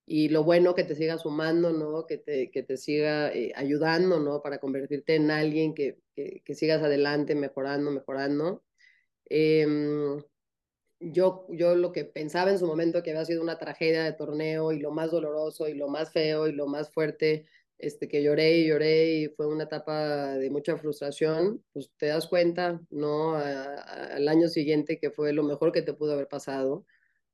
Y 0.09 0.29
lo 0.29 0.43
bueno 0.45 0.73
que 0.73 0.85
te 0.85 0.95
siga 0.95 1.17
sumando, 1.17 1.73
¿no? 1.73 2.07
Que 2.07 2.17
te, 2.17 2.49
que 2.49 2.63
te 2.63 2.77
siga 2.77 3.29
eh, 3.33 3.51
ayudando, 3.55 4.19
¿no? 4.21 4.41
Para 4.41 4.59
convertirte 4.59 5.15
en 5.15 5.31
alguien 5.31 5.75
que, 5.75 5.99
que, 6.15 6.41
que 6.45 6.55
sigas 6.55 6.81
adelante, 6.81 7.35
mejorando, 7.35 7.91
mejorando. 7.91 8.63
Eh, 9.29 9.67
yo, 10.99 11.45
yo 11.49 11.75
lo 11.75 11.91
que 11.91 12.05
pensaba 12.05 12.51
en 12.51 12.59
su 12.59 12.65
momento 12.65 13.03
que 13.03 13.11
había 13.11 13.25
sido 13.25 13.41
una 13.41 13.59
tragedia 13.59 14.03
de 14.03 14.13
torneo 14.13 14.71
y 14.71 14.79
lo 14.79 14.91
más 14.91 15.11
doloroso 15.11 15.67
y 15.67 15.73
lo 15.73 15.87
más 15.87 16.11
feo 16.11 16.47
y 16.47 16.53
lo 16.53 16.67
más 16.67 16.89
fuerte 16.89 17.45
este, 17.77 18.07
que 18.07 18.23
lloré 18.23 18.57
y 18.59 18.67
lloré 18.67 19.07
y 19.15 19.27
fue 19.29 19.47
una 19.47 19.65
etapa 19.65 20.37
de 20.37 20.49
mucha 20.49 20.77
frustración, 20.77 21.63
pues 21.73 21.91
te 21.97 22.07
das 22.07 22.27
cuenta, 22.27 22.81
¿no? 22.89 23.35
al 23.35 24.27
año 24.27 24.47
siguiente 24.49 24.99
que 24.99 25.11
fue 25.11 25.33
lo 25.33 25.43
mejor 25.43 25.71
que 25.71 25.81
te 25.83 25.93
pudo 25.93 26.13
haber 26.13 26.27
pasado, 26.27 26.85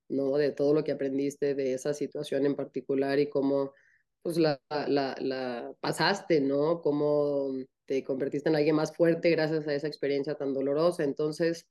¿no? 0.10 0.38
De 0.38 0.52
todo 0.52 0.74
lo 0.74 0.84
que 0.84 0.92
aprendiste 0.94 1.56
de 1.56 1.74
esa 1.74 1.94
situación 1.94 2.46
en 2.46 2.56
particular 2.56 3.20
y 3.20 3.30
cómo, 3.30 3.74
pues, 4.22 4.38
la, 4.38 4.62
la, 4.70 5.16
la 5.20 5.74
pasaste, 5.82 6.42
¿no? 6.42 6.82
Cómo 6.82 7.52
te 7.86 8.04
convertiste 8.04 8.50
en 8.50 8.56
alguien 8.56 8.76
más 8.76 8.96
fuerte 8.96 9.30
gracias 9.32 9.68
a 9.68 9.74
esa 9.76 9.88
experiencia 9.88 10.36
tan 10.36 10.54
dolorosa. 10.54 11.04
Entonces, 11.04 11.68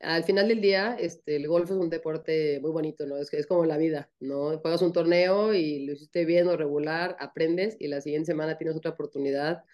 al 0.00 0.24
final 0.24 0.48
del 0.48 0.60
día, 0.60 0.96
este, 0.98 1.36
el 1.36 1.48
golf 1.48 1.70
es 1.70 1.76
un 1.76 1.90
deporte 1.90 2.60
muy 2.60 2.70
bonito, 2.70 3.06
¿no? 3.06 3.16
Es, 3.16 3.32
es 3.32 3.46
como 3.46 3.64
la 3.64 3.78
vida, 3.78 4.10
¿no? 4.20 4.58
Juegas 4.58 4.82
un 4.82 4.92
torneo 4.92 5.54
y 5.54 5.86
lo 5.86 5.92
hiciste 5.92 6.24
bien 6.24 6.48
o 6.48 6.56
regular, 6.56 7.16
aprendes 7.18 7.76
y 7.80 7.88
la 7.88 8.00
siguiente 8.00 8.26
semana 8.26 8.58
tienes 8.58 8.76
otra 8.76 8.92
oportunidad 8.92 9.64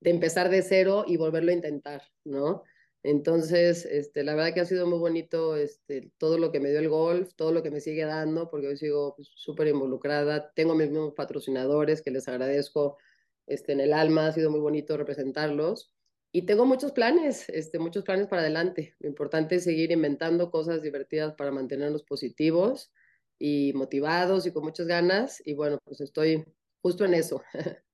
de 0.00 0.10
empezar 0.10 0.50
de 0.50 0.62
cero 0.62 1.04
y 1.06 1.16
volverlo 1.16 1.50
a 1.50 1.54
intentar, 1.54 2.02
¿no? 2.24 2.62
Entonces, 3.04 3.84
este, 3.84 4.22
la 4.22 4.34
verdad 4.34 4.54
que 4.54 4.60
ha 4.60 4.64
sido 4.64 4.86
muy 4.86 4.98
bonito 4.98 5.56
este, 5.56 6.12
todo 6.18 6.38
lo 6.38 6.52
que 6.52 6.60
me 6.60 6.70
dio 6.70 6.78
el 6.78 6.88
golf, 6.88 7.34
todo 7.34 7.52
lo 7.52 7.62
que 7.62 7.70
me 7.70 7.80
sigue 7.80 8.04
dando, 8.04 8.48
porque 8.50 8.68
hoy 8.68 8.76
sigo 8.76 9.16
pues, 9.16 9.30
súper 9.34 9.66
involucrada. 9.68 10.52
Tengo 10.54 10.74
mis 10.74 10.90
mismos 10.90 11.14
patrocinadores 11.14 12.02
que 12.02 12.12
les 12.12 12.28
agradezco 12.28 12.98
este, 13.46 13.72
en 13.72 13.80
el 13.80 13.92
alma, 13.92 14.28
ha 14.28 14.32
sido 14.32 14.50
muy 14.50 14.60
bonito 14.60 14.96
representarlos. 14.96 15.91
Y 16.34 16.46
tengo 16.46 16.64
muchos 16.64 16.92
planes, 16.92 17.46
este, 17.50 17.78
muchos 17.78 18.04
planes 18.04 18.26
para 18.26 18.40
adelante. 18.40 18.96
Lo 19.00 19.08
importante 19.08 19.56
es 19.56 19.64
seguir 19.64 19.90
inventando 19.90 20.50
cosas 20.50 20.80
divertidas 20.80 21.34
para 21.34 21.52
mantenernos 21.52 22.04
positivos 22.04 22.90
y 23.38 23.74
motivados 23.74 24.46
y 24.46 24.52
con 24.52 24.64
muchas 24.64 24.86
ganas. 24.86 25.42
Y 25.44 25.52
bueno, 25.52 25.78
pues 25.84 26.00
estoy 26.00 26.46
justo 26.80 27.04
en 27.04 27.14
eso. 27.14 27.42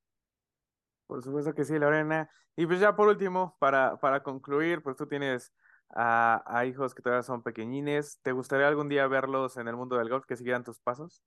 Por 1.08 1.24
supuesto 1.24 1.52
que 1.52 1.64
sí, 1.64 1.76
Lorena. 1.78 2.30
Y 2.54 2.66
pues 2.66 2.80
ya 2.80 2.94
por 2.94 3.08
último, 3.08 3.56
para, 3.58 3.98
para 3.98 4.22
concluir, 4.22 4.82
pues 4.82 4.96
tú 4.96 5.06
tienes 5.06 5.52
a, 5.90 6.42
a, 6.44 6.66
hijos 6.66 6.94
que 6.94 7.02
todavía 7.02 7.22
son 7.22 7.42
pequeñines. 7.42 8.18
¿Te 8.22 8.32
gustaría 8.32 8.68
algún 8.68 8.88
día 8.88 9.06
verlos 9.06 9.56
en 9.56 9.68
el 9.68 9.76
mundo 9.76 9.96
del 9.96 10.10
golf, 10.10 10.26
que 10.26 10.36
siguieran 10.36 10.64
tus 10.64 10.80
pasos? 10.80 11.22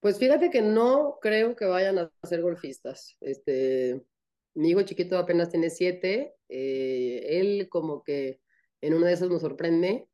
Pues 0.00 0.18
fíjate 0.18 0.48
que 0.48 0.62
no 0.62 1.18
creo 1.20 1.54
que 1.54 1.66
vayan 1.66 1.98
a 1.98 2.10
ser 2.22 2.40
golfistas. 2.40 3.16
Este, 3.20 4.06
mi 4.54 4.70
hijo 4.70 4.82
chiquito 4.82 5.18
apenas 5.18 5.50
tiene 5.50 5.70
siete, 5.70 6.34
eh, 6.48 7.40
él 7.40 7.68
como 7.68 8.02
que 8.02 8.40
en 8.80 8.94
una 8.94 9.08
de 9.08 9.14
esas 9.14 9.30
nos 9.30 9.40
sorprende, 9.42 10.08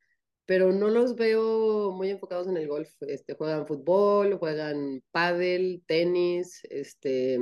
pero 0.47 0.73
no 0.73 0.89
los 0.89 1.17
veo 1.17 1.93
muy 1.93 2.11
enfocados 2.11 2.49
en 2.49 2.57
el 2.57 2.69
golf. 2.69 2.91
Este, 3.03 3.35
juegan 3.35 3.67
fútbol, 3.67 4.39
juegan 4.39 5.03
pádel, 5.11 5.83
tenis, 5.87 6.63
este, 6.71 7.39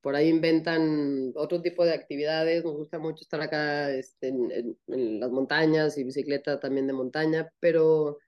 por 0.00 0.16
ahí 0.16 0.28
inventan 0.28 1.32
otro 1.36 1.62
tipo 1.62 1.84
de 1.84 1.92
actividades. 1.94 2.64
Nos 2.64 2.76
gusta 2.76 2.98
mucho 2.98 3.22
estar 3.22 3.40
acá 3.40 3.90
este, 3.92 4.28
en, 4.28 4.76
en 4.88 5.20
las 5.20 5.30
montañas 5.30 5.98
y 5.98 6.04
bicicleta 6.04 6.58
también 6.58 6.86
de 6.86 6.92
montaña, 6.94 7.52
pero 7.60 8.18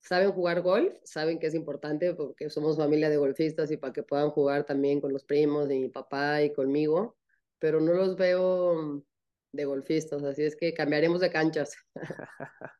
saben 0.00 0.32
jugar 0.32 0.62
golf, 0.62 0.94
saben 1.04 1.38
que 1.38 1.48
es 1.48 1.54
importante 1.54 2.14
porque 2.14 2.48
somos 2.50 2.76
familia 2.76 3.10
de 3.10 3.18
golfistas 3.18 3.70
y 3.70 3.76
para 3.76 3.92
que 3.92 4.02
puedan 4.02 4.30
jugar 4.30 4.64
también 4.64 5.00
con 5.00 5.12
los 5.12 5.24
primos 5.24 5.68
de 5.68 5.78
mi 5.78 5.88
papá 5.88 6.42
y 6.42 6.52
conmigo 6.52 7.19
pero 7.60 7.80
no 7.80 7.92
los 7.92 8.16
veo 8.16 9.04
de 9.52 9.64
golfistas, 9.64 10.22
así 10.24 10.42
es 10.42 10.56
que 10.56 10.74
cambiaremos 10.74 11.20
de 11.20 11.30
canchas. 11.30 11.76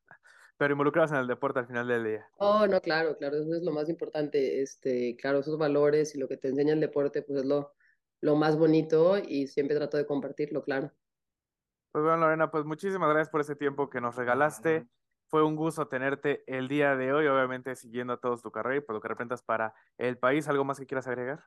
pero 0.58 0.72
involucrados 0.72 1.12
en 1.12 1.18
el 1.18 1.26
deporte 1.26 1.60
al 1.60 1.66
final 1.66 1.86
del 1.86 2.04
día. 2.04 2.28
Oh, 2.38 2.66
no, 2.66 2.80
claro, 2.80 3.16
claro, 3.16 3.36
eso 3.36 3.54
es 3.54 3.62
lo 3.62 3.72
más 3.72 3.88
importante, 3.88 4.60
este, 4.60 5.16
claro, 5.16 5.38
esos 5.38 5.56
valores 5.56 6.14
y 6.14 6.18
lo 6.18 6.28
que 6.28 6.36
te 6.36 6.48
enseña 6.48 6.72
el 6.72 6.80
deporte, 6.80 7.22
pues 7.22 7.40
es 7.40 7.46
lo, 7.46 7.72
lo 8.20 8.36
más 8.36 8.58
bonito 8.58 9.16
y 9.18 9.46
siempre 9.46 9.76
trato 9.76 9.96
de 9.96 10.06
compartirlo, 10.06 10.62
claro. 10.62 10.92
Pues 11.92 12.04
bueno, 12.04 12.18
Lorena, 12.18 12.50
pues 12.50 12.64
muchísimas 12.64 13.08
gracias 13.08 13.30
por 13.30 13.40
ese 13.40 13.56
tiempo 13.56 13.90
que 13.90 14.00
nos 14.00 14.16
regalaste. 14.16 14.86
Fue 15.28 15.44
un 15.44 15.56
gusto 15.56 15.88
tenerte 15.88 16.44
el 16.46 16.68
día 16.68 16.94
de 16.94 17.12
hoy, 17.12 17.26
obviamente 17.26 17.74
siguiendo 17.74 18.12
a 18.12 18.20
todos 18.20 18.42
tu 18.42 18.50
carrera 18.50 18.76
y 18.76 18.80
por 18.80 18.94
lo 18.94 19.00
que 19.00 19.08
representas 19.08 19.42
para 19.42 19.74
el 19.96 20.18
país. 20.18 20.46
¿Algo 20.46 20.64
más 20.64 20.78
que 20.78 20.86
quieras 20.86 21.06
agregar? 21.06 21.44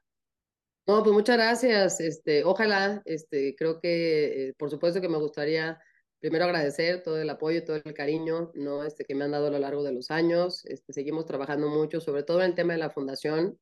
No, 0.86 1.02
pues 1.02 1.14
muchas 1.14 1.38
gracias. 1.38 2.00
Este, 2.02 2.44
ojalá, 2.44 3.02
este, 3.06 3.56
creo 3.56 3.80
que, 3.80 4.50
eh, 4.50 4.54
por 4.58 4.70
supuesto 4.70 5.00
que 5.00 5.08
me 5.08 5.18
gustaría 5.18 5.80
primero 6.20 6.44
agradecer 6.46 7.04
todo 7.04 7.22
el 7.22 7.30
apoyo, 7.30 7.64
todo 7.64 7.78
el 7.78 7.94
cariño, 7.94 8.52
¿no? 8.54 8.84
Este, 8.84 9.06
que 9.06 9.16
me 9.16 9.24
han 9.24 9.32
dado 9.32 9.48
a 9.48 9.52
lo 9.52 9.60
largo 9.60 9.84
de 9.84 9.94
los 9.94 10.12
años. 10.12 10.66
Este, 10.66 10.92
seguimos 10.92 11.26
trabajando 11.26 11.70
mucho, 11.70 12.02
sobre 12.02 12.24
todo 12.24 12.40
en 12.42 12.48
el 12.48 12.56
tema 12.56 12.74
de 12.74 12.80
la 12.80 12.90
fundación. 12.90 13.60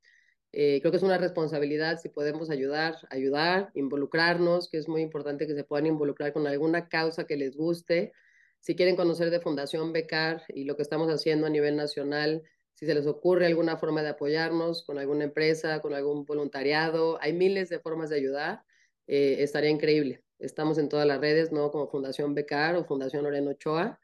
Eh, 0.51 0.79
creo 0.81 0.91
que 0.91 0.97
es 0.97 1.03
una 1.03 1.17
responsabilidad 1.19 1.99
si 1.99 2.09
podemos 2.09 2.49
ayudar, 2.49 2.95
ayudar, 3.11 3.71
involucrarnos, 3.75 4.69
que 4.69 4.77
es 4.79 4.87
muy 4.89 5.01
importante 5.01 5.47
que 5.47 5.55
se 5.55 5.63
puedan 5.63 5.85
involucrar 5.85 6.33
con 6.33 6.47
alguna 6.47 6.89
causa 6.89 7.25
que 7.25 7.37
les 7.37 7.55
guste. 7.55 8.13
Si 8.59 8.75
quieren 8.75 8.95
conocer 8.95 9.29
de 9.29 9.41
Fundación 9.41 9.93
Becar 9.93 10.43
y 10.49 10.65
lo 10.65 10.75
que 10.75 10.81
estamos 10.83 11.09
haciendo 11.11 11.47
a 11.47 11.49
nivel 11.51 11.75
nacional, 11.75 12.43
si 12.81 12.87
se 12.87 12.95
les 12.95 13.05
ocurre 13.05 13.45
alguna 13.45 13.77
forma 13.77 14.01
de 14.01 14.09
apoyarnos 14.09 14.83
con 14.83 14.97
alguna 14.97 15.25
empresa, 15.25 15.81
con 15.81 15.93
algún 15.93 16.25
voluntariado, 16.25 17.19
hay 17.21 17.31
miles 17.31 17.69
de 17.69 17.79
formas 17.79 18.09
de 18.09 18.15
ayudar, 18.15 18.63
eh, 19.05 19.35
estaría 19.43 19.69
increíble. 19.69 20.23
Estamos 20.39 20.79
en 20.79 20.89
todas 20.89 21.05
las 21.05 21.21
redes, 21.21 21.51
¿no? 21.51 21.69
Como 21.69 21.87
Fundación 21.87 22.33
Becar 22.33 22.75
o 22.75 22.83
Fundación 22.83 23.23
Loreno 23.23 23.51
Ochoa. 23.51 23.99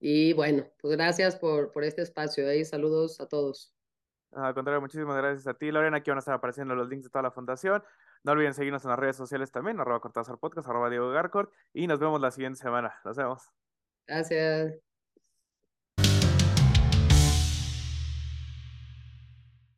Y 0.00 0.32
bueno, 0.32 0.66
pues 0.80 0.96
gracias 0.96 1.36
por, 1.36 1.72
por 1.72 1.84
este 1.84 2.00
espacio 2.00 2.50
y 2.54 2.60
¿eh? 2.60 2.64
saludos 2.64 3.20
a 3.20 3.28
todos. 3.28 3.74
Al 4.30 4.54
contrario, 4.54 4.80
muchísimas 4.80 5.18
gracias 5.18 5.46
a 5.46 5.52
ti, 5.52 5.70
Lorena. 5.70 5.98
Aquí 5.98 6.10
van 6.10 6.16
a 6.16 6.20
estar 6.20 6.34
apareciendo 6.34 6.74
los 6.74 6.88
links 6.88 7.04
de 7.04 7.10
toda 7.10 7.24
la 7.24 7.32
fundación. 7.32 7.84
No 8.24 8.32
olviden 8.32 8.54
seguirnos 8.54 8.82
en 8.84 8.92
las 8.92 8.98
redes 8.98 9.16
sociales 9.16 9.52
también, 9.52 9.78
arroba 9.78 10.00
Cortázar 10.00 10.38
Podcast, 10.38 10.66
arroba 10.66 10.88
Diego 10.88 11.10
Garcort, 11.10 11.52
y 11.74 11.86
nos 11.86 11.98
vemos 11.98 12.18
la 12.18 12.30
siguiente 12.30 12.60
semana. 12.60 12.98
Nos 13.04 13.18
vemos. 13.18 13.42
Gracias. 14.06 14.91